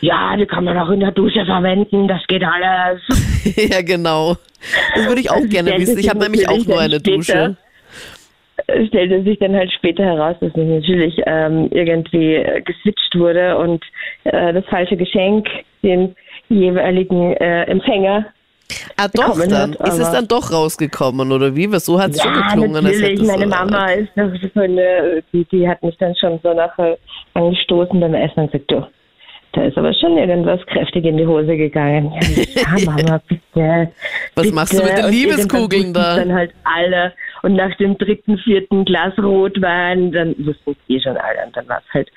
Ja, 0.00 0.36
die 0.36 0.46
kann 0.46 0.64
man 0.64 0.76
auch 0.78 0.90
in 0.90 1.00
der 1.00 1.12
Dusche 1.12 1.44
verwenden, 1.46 2.08
das 2.08 2.26
geht 2.26 2.42
alles. 2.42 3.00
ja, 3.56 3.82
genau. 3.82 4.36
Das 4.96 5.06
würde 5.06 5.20
ich 5.20 5.30
auch 5.30 5.36
Also 5.36 5.48
gerne 5.48 5.76
wissen. 5.78 5.98
Ich 5.98 6.08
habe 6.10 6.18
nämlich 6.18 6.48
auch 6.48 6.64
nur 6.66 6.80
eine 6.80 6.96
später- 6.96 7.16
Dusche. 7.16 7.56
stellte 8.88 9.22
sich 9.22 9.38
dann 9.38 9.54
halt 9.54 9.72
später 9.72 10.04
heraus, 10.04 10.36
dass 10.40 10.50
es 10.50 10.56
natürlich 10.56 11.14
ähm, 11.26 11.68
irgendwie 11.72 12.34
äh, 12.34 12.60
geswitcht 12.62 13.14
wurde 13.16 13.56
und 13.58 13.82
äh, 14.24 14.52
das 14.52 14.64
falsche 14.66 14.96
Geschenk 14.96 15.46
dem 15.82 16.14
jeweiligen 16.48 17.32
äh, 17.36 17.62
Empfänger 17.64 18.26
Ah, 18.96 19.08
doch 19.12 19.38
dann? 19.38 19.78
Hat, 19.78 19.88
ist 19.88 19.98
es 19.98 20.10
dann 20.10 20.28
doch 20.28 20.52
rausgekommen 20.52 21.32
oder 21.32 21.54
wie? 21.54 21.66
So 21.78 22.00
hat 22.00 22.10
es 22.10 22.18
ja, 22.18 22.24
schon 22.24 22.34
geklungen. 22.34 22.84
Natürlich. 22.84 23.22
Meine 23.22 23.46
Mama 23.46 23.86
ist 23.92 24.10
eine, 24.56 25.22
die, 25.32 25.44
die 25.46 25.68
hat 25.68 25.82
mich 25.82 25.96
dann 25.98 26.14
schon 26.16 26.38
so 26.42 26.52
nachher 26.52 26.98
angestoßen 27.34 27.98
beim 28.00 28.14
Essen 28.14 28.40
und 28.40 28.52
gesagt, 28.52 28.70
du, 28.70 28.86
da 29.52 29.64
ist 29.64 29.76
aber 29.76 29.92
schon 29.94 30.16
irgendwas 30.16 30.60
kräftig 30.66 31.04
in 31.04 31.16
die 31.16 31.26
Hose 31.26 31.56
gegangen. 31.56 32.12
Ja 32.54 32.84
Mama, 32.84 33.20
bitte. 33.26 33.90
Was 34.34 34.44
bitte. 34.44 34.54
machst 34.54 34.78
du 34.78 34.84
mit 34.84 34.96
den 34.96 35.10
Liebeskugeln 35.10 35.92
da? 35.92 36.16
Dann 36.16 36.32
halt 36.32 36.52
alle. 36.64 37.12
Und 37.42 37.54
nach 37.54 37.74
dem 37.76 37.96
dritten, 37.98 38.38
vierten 38.38 38.84
Glas 38.84 39.16
Rotwein, 39.18 40.12
dann 40.12 40.34
wussten 40.38 40.72
es 40.72 40.76
eh 40.88 41.00
schon 41.00 41.16
alle. 41.16 41.46
Und 41.46 41.56
dann 41.56 41.68
war 41.68 41.82
es 41.86 41.94
halt 41.94 42.10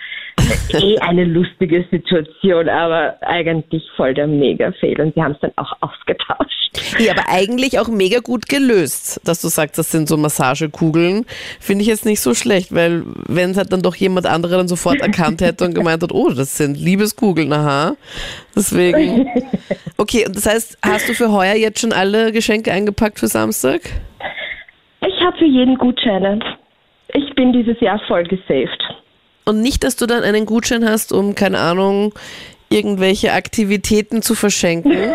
eh 0.73 0.97
eine 1.01 1.23
lustige 1.25 1.85
Situation, 1.91 2.69
aber 2.69 3.17
eigentlich 3.21 3.83
voll 3.95 4.13
der 4.13 4.27
Mega-Fail. 4.27 4.99
Und 4.99 5.15
sie 5.15 5.21
haben 5.21 5.33
es 5.33 5.39
dann 5.39 5.51
auch 5.55 5.73
ausgetauscht. 5.81 6.63
Ja, 6.99 7.13
aber 7.13 7.29
eigentlich 7.29 7.79
auch 7.79 7.87
mega 7.87 8.19
gut 8.19 8.49
gelöst, 8.49 9.21
dass 9.23 9.41
du 9.41 9.47
sagst, 9.47 9.77
das 9.77 9.91
sind 9.91 10.07
so 10.07 10.17
Massagekugeln. 10.17 11.25
Finde 11.59 11.83
ich 11.83 11.87
jetzt 11.87 12.05
nicht 12.05 12.19
so 12.19 12.33
schlecht, 12.33 12.73
weil 12.73 13.03
wenn 13.27 13.51
es 13.51 13.57
halt 13.57 13.71
dann 13.71 13.81
doch 13.81 13.95
jemand 13.95 14.25
anderer 14.25 14.57
dann 14.57 14.67
sofort 14.67 15.01
erkannt 15.01 15.41
hätte 15.41 15.65
und 15.65 15.75
gemeint 15.75 16.03
hat, 16.03 16.11
oh, 16.11 16.29
das 16.29 16.57
sind 16.57 16.77
Liebeskugeln, 16.77 17.51
aha. 17.53 17.95
Deswegen. 18.55 19.27
Okay, 19.95 20.25
und 20.25 20.35
das 20.35 20.47
heißt, 20.47 20.77
hast 20.81 21.07
du 21.07 21.13
für 21.13 21.31
heuer 21.31 21.53
jetzt 21.53 21.79
schon 21.79 21.93
alle 21.93 22.31
Geschenke 22.31 22.71
eingepackt 22.71 23.19
für 23.19 23.27
Samstag? 23.27 23.81
Ich 25.07 25.25
habe 25.25 25.37
für 25.37 25.45
jeden 25.45 25.77
Gutscheine. 25.77 26.39
Ich 27.13 27.33
bin 27.35 27.53
dieses 27.53 27.79
Jahr 27.81 27.99
voll 28.07 28.23
gesaved. 28.23 28.81
Und 29.45 29.61
nicht, 29.61 29.83
dass 29.83 29.97
du 29.97 30.05
dann 30.05 30.23
einen 30.23 30.45
Gutschein 30.45 30.85
hast, 30.85 31.11
um, 31.11 31.35
keine 31.35 31.59
Ahnung, 31.59 32.13
irgendwelche 32.73 33.33
Aktivitäten 33.33 34.21
zu 34.21 34.35
verschenken? 34.35 34.91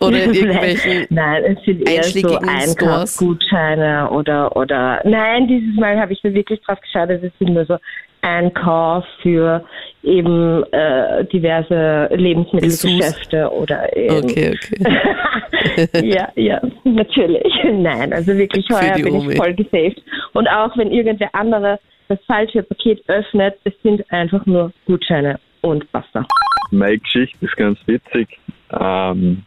oder 0.00 0.22
in 0.24 0.34
irgendwelchen 0.34 1.06
Nein, 1.10 1.44
es 1.44 1.64
sind 1.64 1.88
eher 1.88 2.02
so 2.04 2.38
Einkaufsgutscheine 2.38 4.10
oder, 4.10 4.54
oder, 4.56 5.00
nein, 5.04 5.48
dieses 5.48 5.74
Mal 5.76 5.98
habe 5.98 6.12
ich 6.12 6.22
mir 6.22 6.34
wirklich 6.34 6.60
drauf 6.62 6.80
geschaut, 6.80 7.10
es 7.10 7.20
sind 7.38 7.54
nur 7.54 7.64
so 7.66 7.78
Einkauf 8.22 9.04
für 9.22 9.64
eben 10.02 10.64
äh, 10.72 11.24
diverse 11.26 12.08
Lebensmittelgeschäfte 12.14 13.50
oder 13.52 13.94
eben. 13.96 14.24
Okay, 14.24 14.54
okay. 14.54 15.88
ja, 16.02 16.28
ja, 16.34 16.60
natürlich. 16.84 17.52
Nein, 17.64 18.12
also 18.12 18.36
wirklich 18.36 18.66
heuer 18.70 18.94
bin 18.94 19.14
Omi. 19.14 19.32
ich 19.32 19.38
voll 19.38 19.54
gesaved. 19.54 20.02
Und 20.32 20.48
auch 20.48 20.76
wenn 20.76 20.90
irgendwer 20.90 21.28
andere 21.34 21.78
das 22.08 22.18
falsche 22.26 22.62
Paket 22.62 23.02
öffnet, 23.08 23.58
es 23.64 23.74
sind 23.82 24.10
einfach 24.12 24.44
nur 24.46 24.72
Gutscheine 24.86 25.38
und 25.62 25.90
basta. 25.92 26.24
Meine 26.70 26.98
Geschichte 26.98 27.44
ist 27.44 27.56
ganz 27.56 27.78
witzig. 27.86 28.38
Ähm, 28.70 29.44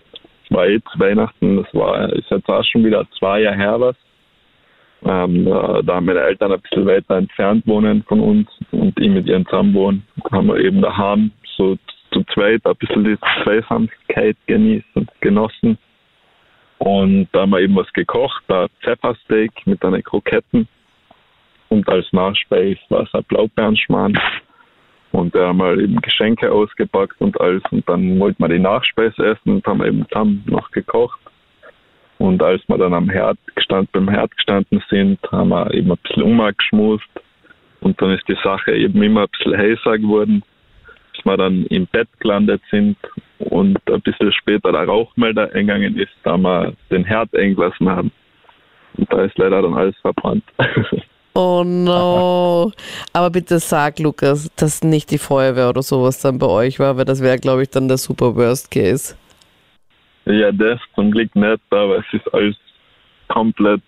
war 0.50 0.68
jetzt 0.68 1.00
Weihnachten, 1.00 1.58
das 1.58 1.74
war 1.74 2.12
ist 2.13 2.30
jetzt 2.30 2.50
auch 2.50 2.63
schon 2.63 2.86
wieder 2.86 3.06
zwei 3.18 3.42
Jahre 3.42 3.58
her 3.58 3.80
was. 3.80 3.96
Ähm, 5.06 5.46
da, 5.46 5.82
da, 5.82 6.01
meine 6.01 6.20
Eltern 6.20 6.51
ein 6.51 6.62
bisschen 6.62 6.86
weiter 6.86 7.18
entfernt 7.18 7.66
wohnen 7.66 8.04
von 8.04 8.20
uns 8.20 8.50
und 8.72 9.00
ich 9.00 9.10
mit 9.10 9.28
ihren 9.28 9.46
zusammen 9.46 9.74
wohnen. 9.74 10.04
Haben 10.32 10.48
wir 10.48 10.58
eben 10.58 10.82
daheim 10.82 11.32
so 11.56 11.78
zu 12.12 12.24
zweit 12.34 12.66
ein 12.66 12.75
bisschen 12.75 13.06
die 13.06 13.18
Zweisamkeit 13.44 14.36
genießen, 14.48 15.08
genossen. 15.22 15.78
Und 16.80 17.28
da 17.32 17.42
haben 17.42 17.51
wir 17.51 17.60
eben 17.60 17.75
was 17.75 17.92
gekocht, 17.94 18.44
ein 18.50 18.68
Pfeffersteak 18.82 19.51
mit 19.66 19.84
einer 19.86 20.01
Kroketten 20.01 20.68
und 21.70 21.88
als 21.88 22.12
Nachspeis 22.12 22.78
war 22.90 23.04
es 23.04 23.14
ein 23.14 23.24
Blaubeerenschmarrn. 23.26 24.20
Und 25.12 25.34
da 25.34 25.48
haben 25.48 25.58
wir 25.58 25.78
eben 25.78 26.02
Geschenke 26.02 26.52
ausgepackt 26.52 27.20
und 27.20 27.40
alles. 27.40 27.64
Und 27.72 27.88
dann 27.88 28.20
wollten 28.20 28.44
wir 28.44 28.50
die 28.50 28.60
Nachspeise 28.60 29.24
essen 29.26 29.56
und 29.56 29.66
haben 29.66 29.84
eben 29.84 30.06
zusammen 30.10 30.44
noch 30.48 30.70
gekocht. 30.72 31.20
Und 32.18 32.44
als 32.44 32.62
wir 32.68 32.78
dann 32.78 32.94
am 32.94 33.10
Herd 33.10 33.38
gestand, 33.56 33.92
beim 33.92 34.10
Herd 34.10 34.36
gestanden 34.36 34.84
sind, 34.90 35.20
haben 35.32 35.50
wir 35.50 35.74
eben 35.74 35.92
ein 35.92 35.98
bisschen 36.04 36.24
umgeschmust. 36.24 37.10
Und 37.82 38.00
dann 38.02 38.12
ist 38.12 38.28
die 38.28 38.38
Sache 38.44 38.74
eben 38.74 39.02
immer 39.02 39.22
ein 39.22 39.28
bisschen 39.32 39.58
heißer 39.58 39.98
geworden, 39.98 40.44
bis 41.14 41.26
wir 41.26 41.38
dann 41.38 41.66
im 41.68 41.88
Bett 41.88 42.10
gelandet 42.20 42.62
sind 42.70 42.98
und 43.40 43.80
ein 43.90 44.02
bisschen 44.02 44.34
später 44.34 44.74
der 44.74 44.86
Rauchmelder 44.86 45.54
eingegangen 45.54 45.98
ist, 45.98 46.12
da 46.24 46.38
wir 46.38 46.74
den 46.92 47.06
Herd 47.06 47.34
eingelassen 47.36 47.90
haben. 47.90 48.12
Und 48.98 49.12
da 49.14 49.24
ist 49.24 49.38
leider 49.38 49.62
dann 49.62 49.76
alles 49.76 49.98
verbrannt. 50.02 50.44
Oh 51.39 51.63
no. 51.63 52.74
Aber 53.13 53.29
bitte 53.29 53.60
sag, 53.60 54.00
Lukas, 54.00 54.51
dass 54.58 54.84
nicht 54.84 55.10
die 55.10 55.17
Feuerwehr 55.17 55.69
oder 55.69 55.81
sowas 55.81 56.19
dann 56.19 56.38
bei 56.38 56.48
euch 56.48 56.79
war, 56.79 56.98
weil 56.98 57.05
das 57.05 57.22
wäre, 57.22 57.38
glaube 57.38 57.63
ich, 57.63 57.69
dann 57.69 57.88
der 57.88 57.98
super 57.98 58.36
Worst 58.36 58.69
Case. 58.72 59.15
Ja, 60.25 60.51
das 60.51 60.79
zum 60.96 61.12
Glück 61.12 61.34
nicht, 61.36 61.62
aber 61.69 62.00
es 62.00 62.05
ist 62.12 62.34
alles 62.34 62.58
komplett 63.29 63.81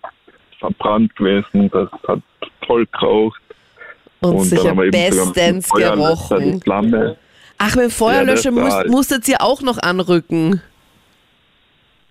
verbrannt 0.58 1.14
gewesen. 1.14 1.70
Das 1.70 1.90
hat 2.08 2.20
voll 2.66 2.86
geraucht. 2.86 3.42
Und, 4.20 4.36
und 4.36 4.44
sicher 4.44 4.74
bestens 4.74 5.68
gerochen. 5.68 6.62
Ach, 7.58 7.76
mit 7.76 7.92
Feuerlöscher 7.92 8.52
ja, 8.52 8.62
müsst, 8.62 8.86
musstet 8.88 9.28
ihr 9.28 9.42
auch 9.42 9.60
noch 9.60 9.76
anrücken. 9.76 10.62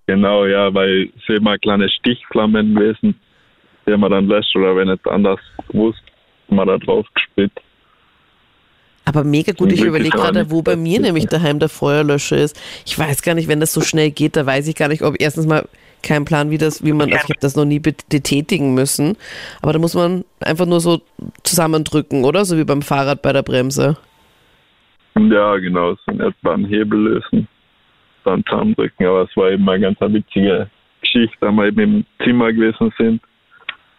Genau, 0.06 0.46
ja, 0.46 0.72
weil 0.72 1.10
es 1.18 1.36
immer 1.36 1.58
kleine 1.58 1.90
Stichflammen 1.90 2.76
gewesen 2.76 3.16
der 3.86 3.98
man 3.98 4.12
dann 4.12 4.28
löscht 4.28 4.56
oder 4.56 4.76
wenn 4.76 4.88
nicht 4.88 5.08
anders 5.08 5.40
gewusst, 5.70 6.04
man 6.50 6.68
da 6.68 6.78
drauf 6.78 7.06
gespielt. 7.14 7.52
Aber 9.06 9.24
mega 9.24 9.52
gut, 9.52 9.72
ich 9.72 9.84
überlege 9.84 10.16
gerade, 10.16 10.52
wo 10.52 10.62
bei 10.62 10.76
mir 10.76 11.00
nämlich 11.00 11.26
daheim 11.26 11.60
der 11.60 11.70
Feuerlöscher 11.70 12.38
ist. 12.38 12.62
Ich 12.86 12.98
weiß 12.98 13.24
gar 13.24 13.34
nicht, 13.34 13.48
wenn 13.48 13.60
das 13.60 13.74
so 13.74 13.82
schnell 13.82 14.12
geht, 14.12 14.36
da 14.36 14.46
weiß 14.46 14.68
ich 14.68 14.76
gar 14.76 14.90
nicht, 14.90 15.02
ob 15.02 15.16
erstens 15.20 15.48
mal 15.48 15.68
kein 16.04 16.26
Plan, 16.26 16.50
wie 16.50 16.58
das, 16.58 16.84
wie 16.84 16.94
man, 16.94 17.12
also 17.12 17.16
ich 17.16 17.24
habe 17.24 17.40
das 17.42 17.56
noch 17.56 17.66
nie 17.66 17.80
betätigen 17.80 18.74
müssen, 18.74 19.18
aber 19.62 19.74
da 19.74 19.80
muss 19.80 19.96
man 19.96 20.24
einfach 20.40 20.66
nur 20.66 20.80
so 20.80 21.02
zusammendrücken, 21.44 22.24
oder? 22.26 22.46
So 22.46 22.58
wie 22.58 22.64
beim 22.64 22.82
Fahrrad 22.82 23.22
bei 23.22 23.34
der 23.34 23.44
Bremse. 23.44 23.98
Ja, 25.16 25.58
genau, 25.58 25.96
so 26.06 26.12
etwa 26.14 26.54
einen 26.54 26.66
Hebel 26.66 27.00
lösen, 27.00 27.48
dann 28.24 28.44
zusammendrücken, 28.46 29.06
aber 29.06 29.24
es 29.24 29.36
war 29.36 29.52
eben 29.52 29.68
eine 29.68 29.82
ganz 29.94 30.00
witzige 30.00 30.70
Geschichte, 31.02 31.38
da 31.42 31.52
wir 31.52 31.68
eben 31.68 31.82
im 31.82 32.06
Zimmer 32.24 32.54
gewesen 32.54 32.94
sind 32.98 33.22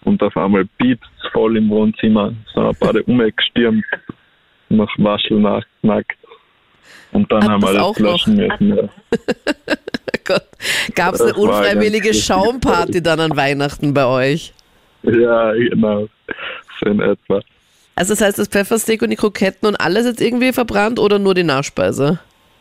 und 0.05 0.23
auf 0.23 0.37
einmal 0.37 0.65
piepst 0.79 1.11
es 1.19 1.31
voll 1.33 1.57
im 1.57 1.69
Wohnzimmer. 1.71 2.33
So 2.55 2.69
ein 2.69 2.75
paar 2.77 2.95
umgestürmt, 3.07 3.85
nach 4.69 4.91
Waschel 4.99 5.41
nachknackt. 5.41 6.17
Und 7.13 7.31
dann 7.31 7.43
Hat 7.45 7.51
haben 7.51 7.63
wir 7.63 7.69
alles 7.69 7.99
löschen 7.99 8.37
müssen. 8.37 8.77
Ja. 8.77 8.89
Gab 10.95 11.15
es 11.15 11.21
eine 11.21 11.35
unfreiwillige 11.35 12.15
Schaumparty 12.15 13.03
dann 13.03 13.21
an 13.21 13.37
Weihnachten 13.37 13.93
bei 13.93 14.07
euch? 14.07 14.55
Ja, 15.03 15.53
genau. 15.53 16.09
So 16.81 16.87
in 16.91 17.01
etwa. 17.01 17.41
Also 17.95 18.15
das 18.15 18.21
heißt, 18.23 18.39
das 18.39 18.49
Pfeffersteak 18.49 19.03
und 19.03 19.11
die 19.11 19.17
Kroketten 19.17 19.69
und 19.69 19.77
alles 19.77 20.07
jetzt 20.07 20.21
irgendwie 20.21 20.53
verbrannt 20.53 20.99
oder 20.99 21.19
nur 21.19 21.35
die 21.35 21.43
Nachspeise? 21.43 22.21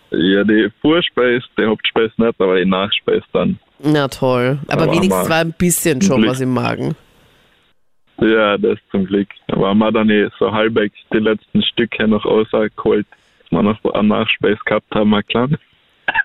Ja, 0.10 0.44
die 0.44 0.70
Vorspeise, 0.82 1.46
die 1.58 1.66
Hauptspeise 1.66 2.12
nicht, 2.18 2.42
aber 2.42 2.60
die 2.60 2.66
Nachspeise 2.66 3.24
dann. 3.32 3.60
Na 3.80 4.08
toll. 4.10 4.60
Aber, 4.68 4.84
aber 4.84 4.92
wenigstens 4.92 5.30
war 5.30 5.38
ein 5.38 5.54
bisschen 5.54 6.02
schon 6.02 6.28
was 6.28 6.42
im 6.42 6.54
Magen. 6.54 6.96
Ja, 8.22 8.58
das 8.58 8.78
zum 8.92 9.06
Glück. 9.06 9.28
Aber 9.48 9.70
haben 9.70 9.80
wir 9.80 9.92
dann 9.92 10.10
eh 10.10 10.30
so 10.40 10.52
halbwegs 10.52 10.96
die 11.12 11.18
letzten 11.18 11.64
Stücke 11.64 12.08
noch 12.08 12.24
rausgeholt, 12.24 13.08
dass 13.10 13.52
wir 13.52 13.64
noch 13.64 13.94
einen 13.94 14.08
Nachspeis 14.10 14.60
gehabt 14.64 14.94
haben, 14.94 15.20
klar. 15.28 15.50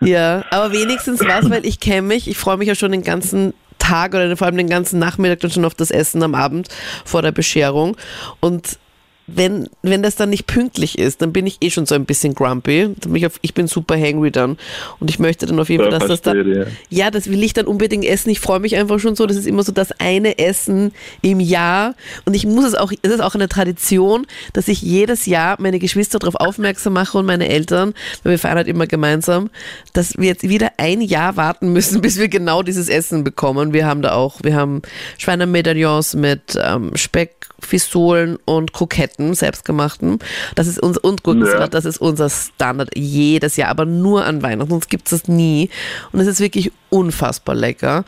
Ja, 0.00 0.44
aber 0.50 0.72
wenigstens 0.72 1.20
was, 1.24 1.50
weil 1.50 1.64
ich 1.64 1.80
kenne 1.80 2.02
mich, 2.02 2.28
ich 2.28 2.36
freue 2.36 2.56
mich 2.56 2.68
ja 2.68 2.74
schon 2.74 2.92
den 2.92 3.02
ganzen 3.02 3.54
Tag 3.78 4.14
oder 4.14 4.36
vor 4.36 4.46
allem 4.46 4.56
den 4.56 4.68
ganzen 4.68 4.98
Nachmittag 4.98 5.40
dann 5.40 5.50
schon 5.50 5.64
auf 5.64 5.74
das 5.74 5.90
Essen 5.90 6.22
am 6.22 6.34
Abend 6.34 6.68
vor 7.04 7.22
der 7.22 7.32
Bescherung. 7.32 7.96
Und 8.40 8.78
wenn, 9.26 9.68
wenn 9.82 10.02
das 10.02 10.14
dann 10.14 10.30
nicht 10.30 10.46
pünktlich 10.46 10.98
ist, 10.98 11.20
dann 11.20 11.32
bin 11.32 11.46
ich 11.46 11.58
eh 11.60 11.70
schon 11.70 11.86
so 11.86 11.94
ein 11.94 12.04
bisschen 12.04 12.34
grumpy. 12.34 12.94
Ich, 13.14 13.26
auf, 13.26 13.38
ich 13.42 13.54
bin 13.54 13.66
super 13.66 13.96
hangry 13.96 14.30
dann. 14.30 14.56
Und 15.00 15.10
ich 15.10 15.18
möchte 15.18 15.46
dann 15.46 15.58
auf 15.58 15.68
jeden 15.68 15.82
Fall, 15.82 15.98
dass 15.98 16.06
das 16.06 16.22
dann. 16.22 16.48
Ja. 16.48 16.64
ja, 16.90 17.10
das 17.10 17.28
will 17.28 17.42
ich 17.42 17.52
dann 17.52 17.66
unbedingt 17.66 18.04
essen. 18.04 18.30
Ich 18.30 18.40
freue 18.40 18.60
mich 18.60 18.76
einfach 18.76 19.00
schon 19.00 19.16
so. 19.16 19.26
Das 19.26 19.36
ist 19.36 19.46
immer 19.46 19.64
so 19.64 19.72
das 19.72 19.90
eine 19.98 20.38
Essen 20.38 20.92
im 21.22 21.40
Jahr. 21.40 21.94
Und 22.24 22.34
ich 22.34 22.46
muss 22.46 22.64
es 22.64 22.74
auch, 22.74 22.92
es 23.02 23.10
ist 23.10 23.20
auch 23.20 23.34
eine 23.34 23.48
Tradition, 23.48 24.26
dass 24.52 24.68
ich 24.68 24.80
jedes 24.82 25.26
Jahr 25.26 25.56
meine 25.60 25.78
Geschwister 25.78 26.18
darauf 26.18 26.36
aufmerksam 26.36 26.92
mache 26.92 27.18
und 27.18 27.26
meine 27.26 27.48
Eltern, 27.48 27.94
weil 28.22 28.32
wir 28.32 28.38
feiern 28.38 28.56
halt 28.56 28.68
immer 28.68 28.86
gemeinsam, 28.86 29.50
dass 29.92 30.16
wir 30.16 30.26
jetzt 30.28 30.48
wieder 30.48 30.72
ein 30.76 31.00
Jahr 31.00 31.36
warten 31.36 31.72
müssen, 31.72 32.00
bis 32.02 32.18
wir 32.18 32.28
genau 32.28 32.62
dieses 32.62 32.88
Essen 32.88 33.24
bekommen. 33.24 33.72
Wir 33.72 33.86
haben 33.86 34.02
da 34.02 34.12
auch, 34.12 34.40
wir 34.42 34.54
haben 34.54 34.82
Schweinemedaillons 35.18 36.14
mit 36.14 36.56
ähm, 36.62 36.92
Speck, 36.94 37.48
Fistolen 37.58 38.38
und 38.44 38.72
Kroketten, 38.72 39.15
selbstgemachten. 39.18 40.18
Das 40.54 40.66
ist 40.66 40.78
unser, 40.78 41.04
und 41.04 41.22
Gurkensalat, 41.22 41.60
ja. 41.60 41.66
das 41.68 41.84
ist 41.84 41.98
unser 41.98 42.30
Standard 42.30 42.90
jedes 42.94 43.56
Jahr, 43.56 43.70
aber 43.70 43.84
nur 43.84 44.24
an 44.24 44.42
Weihnachten, 44.42 44.70
sonst 44.70 44.88
gibt 44.88 45.06
es 45.06 45.10
das 45.10 45.28
nie. 45.28 45.70
Und 46.12 46.20
es 46.20 46.26
ist 46.26 46.40
wirklich 46.40 46.72
unfassbar 46.90 47.54
lecker. 47.54 48.04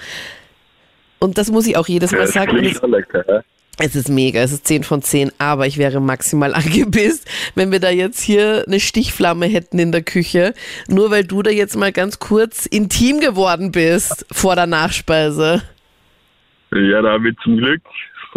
Und 1.18 1.38
das 1.38 1.50
muss 1.50 1.66
ich 1.66 1.76
auch 1.76 1.88
jedes 1.88 2.12
Mal 2.12 2.20
Ja, 2.20 2.26
sagen. 2.26 2.56
Es, 2.64 2.80
lecker, 2.82 3.44
es 3.80 3.94
ist 3.94 4.08
mega, 4.08 4.40
es 4.40 4.52
ist 4.52 4.66
10 4.66 4.82
von 4.82 5.02
10, 5.02 5.30
aber 5.38 5.66
ich 5.66 5.78
wäre 5.78 6.00
maximal 6.00 6.54
angepisst, 6.54 7.28
wenn 7.54 7.70
wir 7.70 7.80
da 7.80 7.90
jetzt 7.90 8.20
hier 8.20 8.64
eine 8.66 8.80
Stichflamme 8.80 9.46
hätten 9.46 9.78
in 9.78 9.92
der 9.92 10.02
Küche, 10.02 10.54
nur 10.88 11.10
weil 11.10 11.24
du 11.24 11.42
da 11.42 11.50
jetzt 11.50 11.76
mal 11.76 11.92
ganz 11.92 12.18
kurz 12.18 12.66
intim 12.66 13.20
geworden 13.20 13.72
bist 13.72 14.26
vor 14.32 14.56
der 14.56 14.66
Nachspeise. 14.66 15.62
Ja, 16.72 17.02
da 17.02 17.12
habe 17.12 17.30
ich 17.30 17.36
zum 17.42 17.56
Glück 17.56 17.80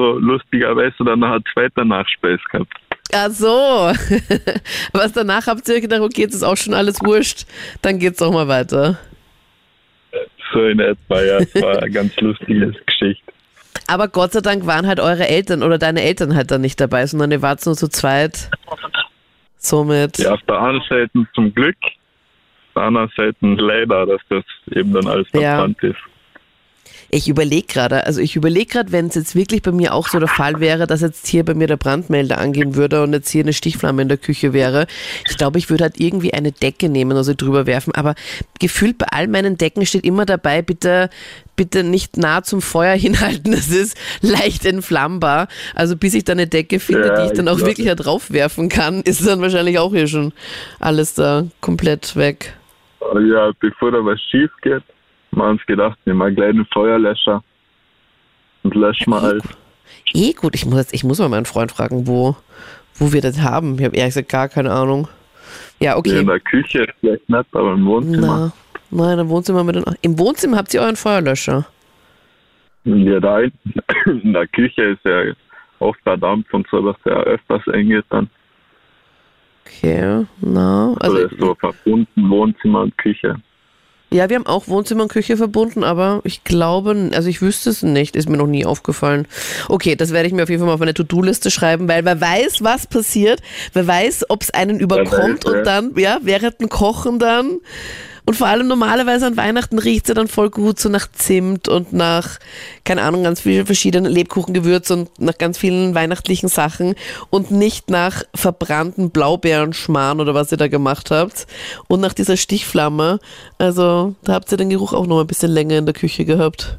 so 0.02 0.18
lustigerweise 0.20 0.96
dann 1.06 1.20
noch 1.20 1.32
eine 1.32 1.44
zweite 1.54 1.86
Nachspeise 1.86 2.42
gehabt. 2.52 2.74
Ach 3.14 3.30
so. 3.30 3.48
Was 4.94 5.12
danach 5.14 5.48
habt 5.48 5.68
ihr 5.70 5.82
gedacht, 5.82 6.02
okay, 6.02 6.22
jetzt 6.22 6.34
ist 6.36 6.44
auch 6.44 6.58
schon 6.58 6.74
alles 6.74 7.00
wurscht, 7.04 7.46
dann 7.82 8.00
geht's 8.00 8.20
doch 8.20 8.32
mal 8.32 8.48
weiter. 8.48 8.98
So 10.54 10.66
in 10.66 10.80
etwa, 10.80 11.22
ja. 11.22 11.38
Es 11.38 11.54
war 11.62 11.78
eine 11.80 11.92
ganz 11.92 12.16
lustige 12.20 12.72
Geschichte. 12.86 13.32
Aber 13.88 14.08
Gott 14.08 14.32
sei 14.34 14.42
Dank 14.42 14.66
waren 14.66 14.88
halt 14.88 15.00
eure 15.00 15.28
Eltern 15.28 15.64
oder 15.64 15.78
deine 15.78 16.02
Eltern 16.02 16.36
halt 16.36 16.52
dann 16.52 16.62
nicht 16.62 16.80
dabei, 16.80 17.06
sondern 17.06 17.32
ihr 17.32 17.42
wart 17.42 17.66
nur 17.66 17.76
zu 17.76 17.88
zweit. 17.90 18.50
Somit. 19.58 20.18
Ja, 20.18 20.34
auf 20.34 20.42
der 20.48 20.60
einen 20.62 20.82
Seite 20.90 21.12
zum 21.36 21.54
Glück, 21.54 21.78
auf 21.84 22.74
der 22.76 22.84
anderen 22.84 23.12
Seite 23.16 23.36
leider, 23.42 24.06
dass 24.06 24.22
das 24.30 24.44
eben 24.76 24.94
dann 24.94 25.08
alles 25.08 25.28
Ja. 25.34 25.40
verbrannt 25.58 25.84
ist. 25.84 26.00
Ich 27.14 27.28
überlege 27.28 27.68
gerade, 27.68 28.06
also 28.06 28.22
ich 28.22 28.38
überlege 28.38 28.68
gerade, 28.68 28.94
wenn 28.94 29.08
es 29.08 29.16
jetzt 29.16 29.36
wirklich 29.36 29.62
bei 29.62 29.74
mir 29.74 29.94
auch 29.94 30.08
so 30.08 30.18
der 30.18 30.30
Fall 30.30 30.62
wäre, 30.62 30.88
dass 30.88 31.02
jetzt 31.02 31.28
hier 31.28 31.44
bei 31.44 31.54
mir 31.54 31.68
der 31.68 31.76
Brandmelder 31.76 32.38
angehen 32.38 32.76
würde 32.76 33.04
und 33.04 33.12
jetzt 33.12 33.30
hier 33.30 33.44
eine 33.44 33.52
Stichflamme 33.52 34.02
in 34.02 34.08
der 34.08 34.18
Küche 34.18 34.54
wäre. 34.54 34.88
Ich 35.28 35.38
glaube, 35.38 35.60
ich 35.60 35.70
würde 35.70 35.84
halt 35.84 36.00
irgendwie 36.00 36.34
eine 36.34 36.54
Decke 36.54 36.88
nehmen 36.88 37.18
und 37.18 37.26
sie 37.26 37.36
drüber 37.36 37.66
werfen. 37.66 37.94
Aber 37.96 38.16
gefühlt 38.62 38.98
bei 38.98 39.08
all 39.08 39.28
meinen 39.28 39.58
Decken 39.58 39.86
steht 39.86 40.06
immer 40.06 40.26
dabei, 40.26 40.62
bitte, 40.62 41.10
bitte 41.58 41.84
nicht 41.84 42.16
nah 42.16 42.44
zum 42.44 42.62
Feuer 42.62 42.96
hinhalten. 42.96 43.52
Das 43.52 43.68
ist 43.68 43.98
leicht 44.22 44.66
entflammbar. 44.66 45.50
Also 45.76 45.98
bis 45.98 46.14
ich 46.14 46.24
da 46.24 46.32
eine 46.32 46.48
Decke 46.48 46.80
finde, 46.80 47.08
Ja, 47.08 47.22
die 47.22 47.26
ich 47.28 47.34
dann 47.34 47.48
ich 47.48 47.52
auch 47.52 47.60
wirklich 47.60 47.88
da 47.88 47.96
drauf 47.96 48.32
werfen 48.32 48.70
kann, 48.70 49.02
ist 49.06 49.28
dann 49.28 49.42
wahrscheinlich 49.42 49.80
auch 49.80 49.92
hier 49.92 50.08
schon 50.08 50.32
alles 50.80 51.14
da 51.16 51.46
komplett 51.60 52.16
weg. 52.16 52.54
Ja, 53.02 53.52
bevor 53.60 53.92
da 53.92 53.98
was 53.98 54.22
schief 54.30 54.50
geht, 54.62 54.84
haben 55.32 55.40
wir 55.40 55.50
uns 55.50 55.66
gedacht, 55.66 55.98
nehmen 56.06 56.20
wir 56.20 56.32
gleich 56.32 56.50
einen 56.50 56.66
Feuerlöscher 56.66 57.44
und 58.64 58.76
löschen 58.76 59.12
wir 59.12 59.22
alles. 59.22 59.44
Eh 60.14 60.34
gut, 60.34 60.56
ich 60.56 60.66
muss, 60.66 60.78
jetzt, 60.78 60.94
ich 60.94 61.04
muss 61.04 61.20
mal 61.20 61.30
meinen 61.30 61.46
Freund 61.46 61.72
fragen, 61.72 62.08
wo, 62.08 62.36
wo 62.96 63.14
wir 63.14 63.22
das 63.22 63.42
haben. 63.42 63.76
Ich 63.76 63.86
habe 63.86 63.96
ehrlich 63.96 64.14
gesagt 64.14 64.30
gar 64.30 64.50
keine 64.50 64.72
Ahnung. 64.72 65.08
Ja, 65.80 65.98
okay. 65.98 66.20
In 66.20 66.28
der 66.28 66.40
Küche 66.40 66.88
vielleicht 67.00 67.28
nicht, 67.30 67.46
aber 67.54 67.74
im 67.74 67.86
Wohnzimmer. 67.86 68.52
Na, 68.92 69.04
nein, 69.06 69.20
im 69.20 69.30
Wohnzimmer 69.30 69.64
mit 69.64 69.76
den, 69.76 69.86
Im 70.02 70.20
Wohnzimmer 70.20 70.58
habt 70.58 70.74
ihr 70.74 70.82
euren 70.82 70.96
Feuerlöscher. 70.96 71.66
Ja, 72.84 73.20
da 73.20 73.40
in 73.40 73.54
der 74.34 74.48
Küche 74.48 74.84
ist 74.84 75.06
ja 75.06 75.34
oft 75.80 76.00
der 76.06 76.18
Dampf 76.18 76.54
und 76.54 76.68
so, 76.70 76.82
dass 76.82 77.02
der 77.04 77.18
öfters 77.18 77.66
eng 77.68 77.92
ist 77.92 78.06
dann. 78.10 78.30
Okay, 79.66 80.26
na, 80.42 80.96
Also, 81.00 81.18
also 81.18 81.28
ist 81.28 81.40
so 81.40 81.56
verbunden, 81.56 82.30
Wohnzimmer 82.30 82.82
und 82.82 82.98
Küche. 82.98 83.36
Ja, 84.14 84.30
wir 84.30 84.36
haben 84.36 84.46
auch 84.46 84.68
Wohnzimmer 84.68 85.04
und 85.04 85.10
Küche 85.10 85.38
verbunden, 85.38 85.84
aber 85.86 86.20
ich 86.26 86.44
glaube, 86.44 87.12
also 87.14 87.30
ich 87.30 87.42
wüsste 87.42 87.70
es 87.70 87.82
nicht, 87.82 88.18
ist 88.18 88.28
mir 88.28 88.38
noch 88.38 88.48
nie 88.48 88.66
aufgefallen. 88.66 89.26
Okay, 89.70 89.96
das 89.96 90.12
werde 90.12 90.28
ich 90.28 90.34
mir 90.34 90.44
auf 90.44 90.50
jeden 90.50 90.60
Fall 90.60 90.68
mal 90.68 90.74
auf 90.74 90.80
meine 90.80 90.94
To-Do-Liste 90.94 91.50
schreiben, 91.50 91.88
weil 91.88 92.04
wer 92.04 92.20
weiß, 92.20 92.62
was 92.62 92.88
passiert, 92.88 93.42
wer 93.72 93.88
weiß, 93.88 94.26
ob 94.30 94.42
es 94.44 94.52
einen 94.52 94.80
überkommt 94.80 95.46
ja. 95.46 95.52
und 95.52 95.64
dann, 95.66 95.94
ja, 95.96 96.20
während 96.24 96.60
dem 96.60 96.68
Kochen 96.68 97.20
dann 97.20 97.60
und 98.32 98.38
vor 98.38 98.48
allem 98.48 98.70
normalerweise 98.70 99.28
an 99.28 99.36
Weihnachten 99.36 99.78
riecht 99.78 100.08
sie 100.08 100.14
dann 100.14 100.30
voll 100.30 100.50
gut, 100.50 100.80
so 100.80 100.88
nach 100.88 101.06
Zimt 101.12 101.68
und 101.68 101.92
nach, 101.92 102.40
keine 102.86 103.02
Ahnung, 103.02 103.24
ganz 103.24 103.42
viele 103.42 103.66
verschiedene 103.66 104.08
Lebkuchengewürze 104.08 104.94
und 104.94 105.20
nach 105.20 105.38
ganz 105.38 105.58
vielen 105.58 105.96
weihnachtlichen 105.96 106.48
Sachen 106.48 106.96
und 107.30 107.52
nicht 107.52 107.90
nach 107.90 108.24
verbrannten 108.34 109.12
Blaubeerenschmarrn 109.12 110.22
oder 110.22 110.34
was 110.34 110.50
ihr 110.50 110.58
da 110.58 110.70
gemacht 110.70 111.12
habt 111.12 111.46
und 111.90 112.00
nach 112.00 112.14
dieser 112.14 112.38
Stichflamme. 112.38 113.20
Also 113.58 114.16
da 114.24 114.36
habt 114.36 114.50
ihr 114.50 114.58
den 114.58 114.70
Geruch 114.70 114.94
auch 114.94 115.08
noch 115.08 115.20
ein 115.20 115.28
bisschen 115.28 115.52
länger 115.52 115.80
in 115.80 115.86
der 115.86 115.94
Küche 115.94 116.24
gehabt. 116.24 116.78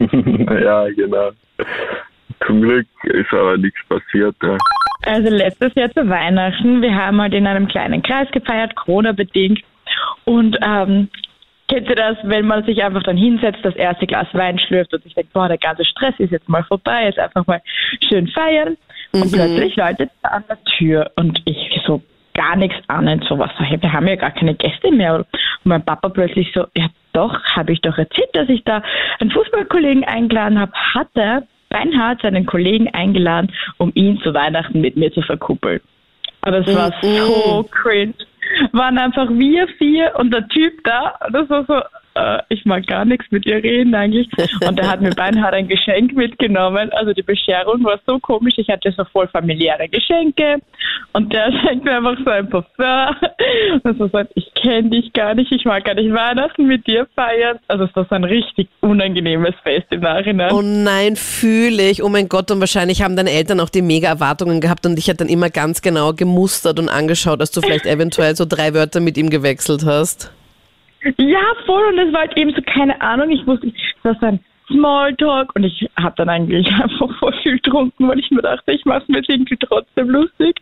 ja, 0.00 0.88
genau. 0.96 1.30
Zum 2.44 2.60
Glück 2.60 2.88
ist 3.04 3.32
aber 3.32 3.56
nichts 3.56 3.78
passiert. 3.88 4.34
Ja. 4.42 4.58
Also 5.04 5.30
letztes 5.30 5.72
Jahr 5.76 5.92
zu 5.92 6.08
Weihnachten, 6.08 6.82
wir 6.82 6.92
haben 6.92 7.20
halt 7.20 7.34
in 7.34 7.46
einem 7.46 7.68
kleinen 7.68 8.02
Kreis 8.02 8.28
gefeiert, 8.32 8.74
Corona-bedingt. 8.74 9.62
Und 10.24 10.56
ähm, 10.64 11.08
kennt 11.68 11.88
ihr 11.88 11.96
das, 11.96 12.16
wenn 12.22 12.46
man 12.46 12.64
sich 12.64 12.82
einfach 12.82 13.02
dann 13.02 13.16
hinsetzt, 13.16 13.60
das 13.62 13.74
erste 13.76 14.06
Glas 14.06 14.28
Wein 14.32 14.58
schlürft 14.58 14.92
und 14.94 15.02
sich 15.02 15.14
denkt, 15.14 15.32
boah, 15.32 15.48
der 15.48 15.58
ganze 15.58 15.84
Stress 15.84 16.14
ist 16.18 16.32
jetzt 16.32 16.48
mal 16.48 16.64
vorbei, 16.64 17.04
jetzt 17.04 17.18
einfach 17.18 17.46
mal 17.46 17.62
schön 18.08 18.28
feiern. 18.28 18.76
Und 19.12 19.32
plötzlich 19.32 19.76
läutet 19.76 20.10
es 20.10 20.30
an 20.30 20.44
der 20.48 20.62
Tür 20.64 21.10
und 21.16 21.40
ich 21.44 21.80
so 21.86 22.02
gar 22.34 22.56
nichts 22.56 22.76
ahnen, 22.88 23.24
so 23.28 23.38
was, 23.38 23.50
hey, 23.58 23.80
wir 23.80 23.92
haben 23.92 24.08
ja 24.08 24.16
gar 24.16 24.32
keine 24.32 24.54
Gäste 24.54 24.90
mehr. 24.90 25.14
Und 25.16 25.26
mein 25.62 25.84
Papa 25.84 26.08
plötzlich 26.08 26.50
so, 26.52 26.66
ja 26.76 26.88
doch, 27.12 27.40
habe 27.54 27.72
ich 27.72 27.80
doch 27.80 27.96
erzählt, 27.96 28.30
dass 28.32 28.48
ich 28.48 28.64
da 28.64 28.82
einen 29.20 29.30
Fußballkollegen 29.30 30.04
eingeladen 30.04 30.58
habe, 30.58 30.72
hat 30.72 31.08
er 31.14 31.44
Reinhard 31.70 32.22
seinen 32.22 32.46
Kollegen 32.46 32.92
eingeladen, 32.92 33.52
um 33.78 33.92
ihn 33.94 34.18
zu 34.20 34.34
Weihnachten 34.34 34.80
mit 34.80 34.96
mir 34.96 35.12
zu 35.12 35.22
verkuppeln. 35.22 35.80
Aber 36.42 36.58
es 36.58 36.74
war 36.74 36.92
so 37.00 37.64
cringe. 37.70 38.14
Waren 38.72 38.98
einfach 38.98 39.28
wir 39.30 39.68
vier 39.78 40.14
und 40.16 40.32
der 40.32 40.46
Typ 40.48 40.82
da. 40.84 41.18
Das 41.32 41.48
war 41.50 41.64
so, 41.64 41.80
äh, 42.14 42.38
ich 42.48 42.64
mag 42.64 42.86
gar 42.86 43.04
nichts 43.04 43.26
mit 43.30 43.44
ihr 43.46 43.62
reden 43.62 43.94
eigentlich. 43.94 44.28
Und 44.66 44.78
der 44.78 44.88
hat 44.88 45.00
mir 45.00 45.10
Beinhard 45.10 45.54
ein 45.54 45.68
Geschenk 45.68 46.14
mitgenommen. 46.14 46.92
Also 46.92 47.12
die 47.12 47.22
Bescherung 47.22 47.84
war 47.84 47.98
so 48.06 48.18
komisch. 48.18 48.54
Ich 48.56 48.68
hatte 48.68 48.92
so 48.96 49.04
voll 49.04 49.28
familiäre 49.28 49.88
Geschenke. 49.88 50.58
Und 51.12 51.32
der 51.32 51.52
schenkt 51.62 51.84
mir 51.84 51.96
einfach 51.96 52.16
so 52.24 52.30
ein 52.30 52.48
Parfum. 52.48 53.16
Und 53.82 53.98
so 53.98 54.08
sagt, 54.08 54.32
ich 54.34 54.52
kenne 54.54 54.90
dich 54.90 55.12
gar 55.12 55.34
nicht, 55.34 55.50
ich 55.52 55.64
mag 55.64 55.84
gar 55.84 55.94
nicht 55.94 56.12
Weihnachten 56.12 56.66
mit 56.66 56.86
dir 56.86 57.06
feiern. 57.14 57.58
Also 57.68 57.84
es 57.84 57.96
war 57.96 58.06
so 58.08 58.14
ein 58.14 58.24
richtig 58.24 58.68
unangenehmes 58.80 59.54
Fest 59.62 59.86
im 59.90 60.00
Nachhinein. 60.00 60.52
Oh 60.52 60.62
nein, 60.62 61.16
fühle 61.16 61.90
ich. 61.90 62.02
Oh 62.02 62.08
mein 62.08 62.28
Gott, 62.28 62.50
und 62.50 62.60
wahrscheinlich 62.60 63.02
haben 63.02 63.16
deine 63.16 63.30
Eltern 63.30 63.60
auch 63.60 63.68
die 63.68 63.82
mega 63.82 64.08
Erwartungen 64.08 64.60
gehabt 64.60 64.86
und 64.86 64.96
dich 64.96 65.08
hat 65.10 65.20
dann 65.20 65.28
immer 65.28 65.50
ganz 65.50 65.82
genau 65.82 66.12
gemustert 66.12 66.78
und 66.78 66.88
angeschaut, 66.88 67.40
dass 67.40 67.50
du 67.50 67.60
vielleicht 67.60 67.86
eventuell 67.86 68.36
so 68.36 68.44
drei 68.44 68.74
Wörter 68.74 69.00
mit 69.00 69.18
ihm 69.18 69.30
gewechselt 69.30 69.84
hast. 69.84 70.32
Ja, 71.18 71.42
voll. 71.66 71.84
Und 71.92 71.98
es 71.98 72.12
war 72.12 72.20
halt 72.20 72.36
eben 72.36 72.54
so, 72.54 72.62
keine 72.62 73.00
Ahnung, 73.00 73.30
ich 73.30 73.46
wusste, 73.46 73.68
es 73.68 74.22
war 74.22 74.28
ein 74.28 74.40
Smalltalk 74.68 75.54
und 75.54 75.64
ich 75.64 75.88
habe 75.96 76.14
dann 76.16 76.28
eigentlich 76.28 76.66
einfach 76.82 77.14
voll 77.18 77.34
viel 77.42 77.56
getrunken, 77.56 78.08
weil 78.08 78.18
ich 78.18 78.30
mir 78.30 78.42
dachte, 78.42 78.72
ich 78.72 78.84
mache 78.84 79.04
mir 79.08 79.22
irgendwie 79.28 79.56
trotzdem 79.56 80.08
lustig 80.08 80.56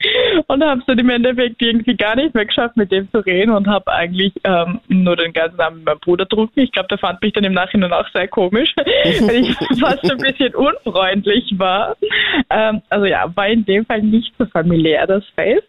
und 0.48 0.62
habe 0.64 0.80
es 0.80 0.86
dann 0.86 0.98
im 0.98 1.10
Endeffekt 1.10 1.62
irgendwie 1.62 1.96
gar 1.96 2.16
nicht 2.16 2.34
mehr 2.34 2.46
geschafft, 2.46 2.76
mit 2.76 2.90
dem 2.90 3.10
zu 3.10 3.18
reden 3.18 3.52
und 3.52 3.68
habe 3.68 3.92
eigentlich 3.92 4.32
ähm, 4.44 4.80
nur 4.88 5.16
den 5.16 5.32
ganzen 5.32 5.60
Abend 5.60 5.78
mit 5.78 5.86
meinem 5.86 6.00
Bruder 6.00 6.24
getrunken. 6.24 6.60
Ich 6.60 6.72
glaube, 6.72 6.88
der 6.88 6.98
fand 6.98 7.22
mich 7.22 7.32
dann 7.32 7.44
im 7.44 7.52
Nachhinein 7.52 7.92
auch 7.92 8.08
sehr 8.12 8.28
komisch, 8.28 8.74
weil 8.76 9.36
ich 9.36 9.56
fast 9.80 10.10
ein 10.10 10.18
bisschen 10.18 10.54
unfreundlich 10.54 11.54
war. 11.56 11.96
Ähm, 12.50 12.82
also 12.90 13.06
ja, 13.06 13.30
war 13.34 13.48
in 13.48 13.64
dem 13.64 13.84
Fall 13.86 14.02
nicht 14.02 14.32
so 14.38 14.46
familiär, 14.46 15.06
das 15.06 15.24
Fest. 15.36 15.68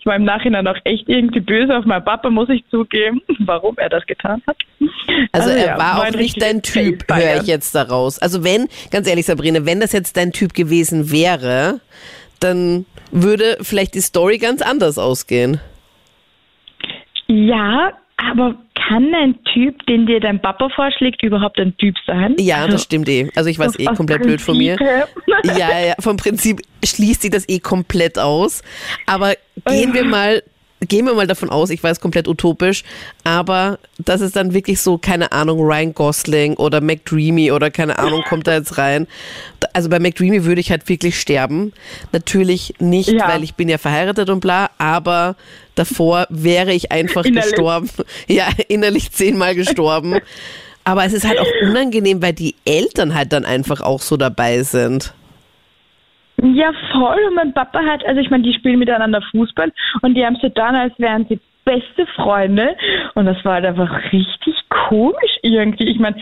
Ich 0.00 0.06
war 0.06 0.16
im 0.16 0.24
Nachhinein 0.24 0.66
auch 0.66 0.78
echt 0.84 1.08
irgendwie 1.08 1.40
böse 1.40 1.76
auf 1.76 1.84
meinen 1.84 2.04
Papa, 2.04 2.30
muss 2.30 2.48
ich 2.48 2.64
zugeben, 2.70 3.20
warum 3.40 3.76
er 3.76 3.90
das 3.90 4.04
getan 4.06 4.42
hat. 4.46 4.56
Also, 5.32 5.50
er 5.50 5.66
ja, 5.66 5.78
war 5.78 6.00
auch 6.00 6.10
nicht 6.16 6.40
dein 6.40 6.62
Typ, 6.62 7.04
höre 7.12 7.42
ich 7.42 7.46
jetzt 7.46 7.74
daraus. 7.74 8.18
Also 8.18 8.42
wenn, 8.42 8.68
ganz 8.90 9.06
ehrlich 9.06 9.26
Sabrina, 9.26 9.66
wenn 9.66 9.80
das 9.80 9.92
jetzt 9.92 10.16
dein 10.16 10.32
Typ 10.32 10.54
gewesen 10.54 11.12
wäre, 11.12 11.80
dann 12.40 12.86
würde 13.12 13.58
vielleicht 13.60 13.94
die 13.94 14.00
Story 14.00 14.38
ganz 14.38 14.62
anders 14.62 14.98
ausgehen. 14.98 15.60
Ja, 17.26 17.92
aber 18.30 18.56
kann 18.74 19.14
ein 19.14 19.38
Typ, 19.52 19.86
den 19.86 20.06
dir 20.06 20.20
dein 20.20 20.40
Papa 20.40 20.68
vorschlägt, 20.70 21.22
überhaupt 21.22 21.58
ein 21.58 21.76
Typ 21.76 21.94
sein? 22.06 22.34
Ja, 22.38 22.56
Also, 22.56 22.72
das 22.72 22.82
stimmt 22.84 23.08
eh. 23.08 23.30
Also 23.36 23.48
ich 23.50 23.58
weiß 23.58 23.78
eh 23.78 23.84
komplett 23.86 24.22
blöd 24.22 24.40
von 24.40 24.58
mir. 24.58 24.76
Ja, 25.44 25.54
ja, 25.56 25.94
vom 26.00 26.16
Prinzip 26.16 26.60
schließt 26.84 27.22
sich 27.22 27.30
das 27.30 27.48
eh 27.48 27.60
komplett 27.60 28.18
aus. 28.18 28.62
Aber 29.06 29.34
gehen 29.66 29.94
wir 29.94 30.04
mal, 30.04 30.42
gehen 30.88 31.04
wir 31.06 31.14
mal 31.14 31.26
davon 31.26 31.50
aus, 31.50 31.70
ich 31.70 31.82
weiß 31.82 32.00
komplett 32.00 32.26
utopisch, 32.26 32.84
aber 33.24 33.78
das 33.98 34.20
ist 34.22 34.34
dann 34.36 34.54
wirklich 34.54 34.80
so, 34.80 34.96
keine 34.98 35.32
Ahnung, 35.32 35.60
Ryan 35.60 35.92
Gosling 35.94 36.54
oder 36.54 36.80
McDreamy 36.80 37.52
oder 37.52 37.70
keine 37.70 37.98
Ahnung, 37.98 38.22
kommt 38.28 38.46
da 38.46 38.54
jetzt 38.54 38.78
rein. 38.78 39.06
Also 39.74 39.88
bei 39.90 39.98
McDreamy 39.98 40.44
würde 40.44 40.60
ich 40.60 40.70
halt 40.70 40.88
wirklich 40.88 41.20
sterben. 41.20 41.72
Natürlich 42.12 42.74
nicht, 42.78 43.10
Ja. 43.10 43.28
weil 43.28 43.44
ich 43.44 43.54
bin 43.54 43.68
ja 43.68 43.78
verheiratet 43.78 44.30
und 44.30 44.40
bla, 44.40 44.70
aber 44.78 45.36
davor 45.74 46.26
wäre 46.30 46.72
ich 46.72 46.90
einfach 46.92 47.24
Innerlich. 47.24 47.50
gestorben. 47.50 47.90
Ja, 48.26 48.48
innerlich 48.68 49.12
zehnmal 49.12 49.54
gestorben. 49.54 50.18
Aber 50.82 51.04
es 51.04 51.12
ist 51.12 51.26
halt 51.28 51.38
auch 51.38 51.46
unangenehm, 51.62 52.22
weil 52.22 52.32
die 52.32 52.54
Eltern 52.64 53.14
halt 53.14 53.32
dann 53.34 53.44
einfach 53.44 53.82
auch 53.82 54.00
so 54.00 54.16
dabei 54.16 54.62
sind. 54.62 55.12
Ja, 56.42 56.72
voll. 56.92 57.18
Und 57.28 57.34
mein 57.34 57.52
Papa 57.52 57.80
hat, 57.80 58.04
also 58.06 58.20
ich 58.20 58.30
meine, 58.30 58.44
die 58.44 58.54
spielen 58.54 58.78
miteinander 58.78 59.22
Fußball 59.30 59.72
und 60.02 60.14
die 60.14 60.24
haben 60.24 60.36
so 60.40 60.48
dann, 60.48 60.74
als 60.74 60.98
wären 60.98 61.26
sie 61.28 61.40
beste 61.64 62.06
Freunde. 62.14 62.76
Und 63.14 63.26
das 63.26 63.44
war 63.44 63.54
halt 63.54 63.66
einfach 63.66 64.12
richtig 64.12 64.54
komisch 64.68 65.38
irgendwie. 65.42 65.88
Ich 65.88 65.98
meine, 65.98 66.16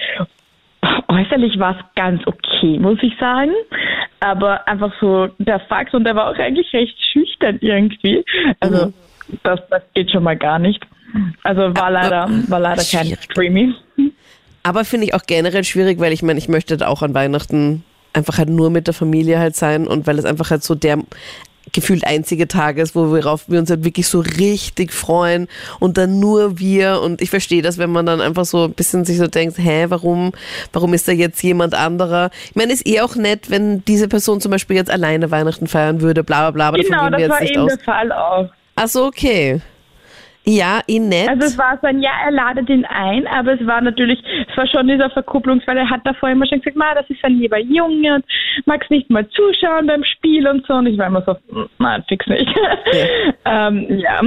äußerlich 1.08 1.58
war 1.58 1.76
es 1.78 1.84
ganz 1.94 2.26
okay, 2.26 2.78
muss 2.78 2.98
ich 3.02 3.16
sagen. 3.18 3.52
Aber 4.20 4.66
einfach 4.66 4.92
so 5.00 5.28
der 5.38 5.60
Fakt 5.60 5.94
und 5.94 6.04
der 6.04 6.16
war 6.16 6.30
auch 6.30 6.38
eigentlich 6.38 6.72
recht 6.72 6.96
schüchtern 7.12 7.58
irgendwie. 7.60 8.24
Also 8.60 8.86
mhm. 8.86 8.94
das, 9.42 9.60
das 9.70 9.82
geht 9.94 10.10
schon 10.10 10.24
mal 10.24 10.36
gar 10.36 10.58
nicht. 10.58 10.84
Also 11.42 11.74
war 11.76 11.90
leider, 11.90 12.28
war 12.48 12.60
leider 12.60 12.82
kein 12.82 13.16
Streamy. 13.16 13.74
Aber 14.62 14.84
finde 14.84 15.06
ich 15.06 15.14
auch 15.14 15.22
generell 15.26 15.64
schwierig, 15.64 15.98
weil 15.98 16.12
ich 16.12 16.22
meine, 16.22 16.38
ich 16.38 16.48
möchte 16.48 16.86
auch 16.86 17.02
an 17.02 17.14
Weihnachten 17.14 17.84
einfach 18.18 18.38
halt 18.38 18.50
nur 18.50 18.70
mit 18.70 18.86
der 18.86 18.94
Familie 18.94 19.38
halt 19.38 19.56
sein 19.56 19.86
und 19.86 20.06
weil 20.06 20.18
es 20.18 20.24
einfach 20.24 20.50
halt 20.50 20.62
so 20.62 20.74
der 20.74 20.98
gefühlt 21.72 22.06
einzige 22.06 22.48
Tag 22.48 22.78
ist, 22.78 22.94
worauf 22.94 23.48
wir 23.48 23.58
uns 23.58 23.70
halt 23.70 23.84
wirklich 23.84 24.08
so 24.08 24.20
richtig 24.20 24.92
freuen 24.92 25.48
und 25.80 25.98
dann 25.98 26.18
nur 26.18 26.58
wir 26.58 27.00
und 27.02 27.20
ich 27.20 27.30
verstehe 27.30 27.62
das, 27.62 27.78
wenn 27.78 27.90
man 27.90 28.06
dann 28.06 28.20
einfach 28.20 28.44
so 28.44 28.64
ein 28.64 28.72
bisschen 28.72 29.04
sich 29.04 29.18
so 29.18 29.26
denkt, 29.26 29.58
hä, 29.58 29.86
warum, 29.88 30.32
warum 30.72 30.94
ist 30.94 31.08
da 31.08 31.12
jetzt 31.12 31.42
jemand 31.42 31.74
anderer? 31.74 32.30
Ich 32.48 32.56
meine, 32.56 32.72
ist 32.72 32.86
eh 32.86 33.00
auch 33.00 33.16
nett, 33.16 33.50
wenn 33.50 33.84
diese 33.84 34.08
Person 34.08 34.40
zum 34.40 34.50
Beispiel 34.50 34.76
jetzt 34.76 34.90
alleine 34.90 35.30
Weihnachten 35.30 35.66
feiern 35.66 36.00
würde, 36.00 36.24
bla 36.24 36.50
bla 36.50 36.70
bla, 36.70 36.82
genau, 36.82 37.10
das 37.10 37.20
jetzt 37.20 37.30
war 37.30 37.40
nicht 37.40 37.52
eben 37.52 37.62
aus. 37.62 37.74
der 37.74 37.84
Fall 37.84 38.12
auch. 38.12 38.48
Ach 38.76 38.88
so, 38.88 39.06
okay. 39.06 39.60
Ja, 40.48 40.80
eh 40.88 40.98
nett. 40.98 41.28
Also 41.28 41.46
es 41.46 41.58
war 41.58 41.78
so 41.82 41.86
ein, 41.88 42.00
ja, 42.00 42.10
er 42.24 42.30
ladet 42.30 42.70
ihn 42.70 42.86
ein, 42.86 43.26
aber 43.26 43.52
es 43.52 43.66
war 43.66 43.82
natürlich, 43.82 44.18
es 44.50 44.56
war 44.56 44.66
schon 44.66 44.88
dieser 44.88 45.10
Verkupplungs, 45.10 45.62
weil 45.66 45.76
er 45.76 45.90
hat 45.90 46.00
davor 46.04 46.30
immer 46.30 46.46
schon 46.46 46.60
gesagt, 46.60 46.74
ma, 46.74 46.94
das 46.94 47.04
ist 47.10 47.22
ein 47.22 47.38
lieber 47.38 47.58
Junge 47.58 48.14
und 48.14 48.24
magst 48.64 48.90
nicht 48.90 49.10
mal 49.10 49.28
zuschauen 49.28 49.86
beim 49.86 50.02
Spiel 50.04 50.48
und 50.48 50.66
so. 50.66 50.72
Und 50.72 50.86
ich 50.86 50.96
war 50.96 51.08
immer 51.08 51.22
so, 51.26 51.32
"Mm, 51.54 51.68
nein, 51.78 52.02
fix 52.08 52.26
nicht. 52.28 52.48
Ja. 53.44 53.68
ähm, 53.68 53.86
ja. 53.90 54.22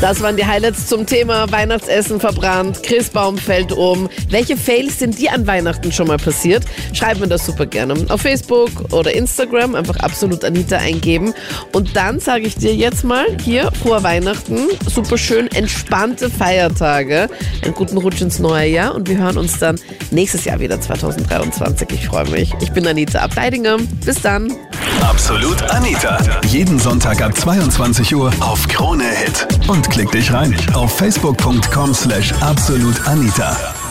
Das 0.00 0.20
waren 0.20 0.36
die 0.36 0.44
Highlights 0.44 0.88
zum 0.88 1.06
Thema 1.06 1.50
Weihnachtsessen 1.52 2.18
verbrannt. 2.18 2.82
Chris 2.82 3.10
Baum 3.10 3.38
fällt 3.38 3.70
um. 3.70 4.08
Welche 4.28 4.56
Fails 4.56 4.98
sind 4.98 5.20
dir 5.20 5.32
an 5.32 5.46
Weihnachten 5.46 5.92
schon 5.92 6.08
mal 6.08 6.16
passiert? 6.16 6.64
Schreib 6.92 7.20
mir 7.20 7.28
das 7.28 7.46
super 7.46 7.66
gerne 7.66 7.94
auf 8.08 8.22
Facebook 8.22 8.70
oder 8.92 9.14
Instagram. 9.14 9.76
Einfach 9.76 10.00
absolut 10.00 10.44
Anita 10.44 10.78
eingeben. 10.78 11.32
Und 11.72 11.94
dann 11.96 12.18
sage 12.18 12.48
ich 12.48 12.56
dir 12.56 12.74
jetzt 12.74 13.04
mal 13.04 13.26
hier 13.44 13.70
vor 13.80 14.02
Weihnachten 14.02 14.31
super 14.34 15.18
schön 15.18 15.48
entspannte 15.48 16.30
Feiertage. 16.30 17.28
Einen 17.62 17.74
guten 17.74 17.98
Rutsch 17.98 18.20
ins 18.20 18.38
neue 18.38 18.68
Jahr. 18.68 18.94
Und 18.94 19.08
wir 19.08 19.18
hören 19.18 19.38
uns 19.38 19.58
dann 19.58 19.78
nächstes 20.10 20.44
Jahr 20.44 20.60
wieder 20.60 20.80
2023. 20.80 21.88
Ich 21.92 22.06
freue 22.06 22.28
mich. 22.28 22.52
Ich 22.60 22.72
bin 22.72 22.86
Anita 22.86 23.20
Abteidinger. 23.20 23.78
Bis 24.04 24.20
dann. 24.20 24.52
Absolut 25.02 25.62
Anita. 25.70 26.18
Jeden 26.46 26.78
Sonntag 26.78 27.20
ab 27.22 27.36
22 27.36 28.14
Uhr 28.14 28.32
auf 28.40 28.66
Krone 28.68 29.04
Hit. 29.04 29.46
Und 29.68 29.88
klick 29.90 30.10
dich 30.10 30.32
rein 30.32 30.54
auf 30.74 30.96
facebook.com 30.96 31.94
slash 31.94 32.32
absolutanita. 32.40 33.81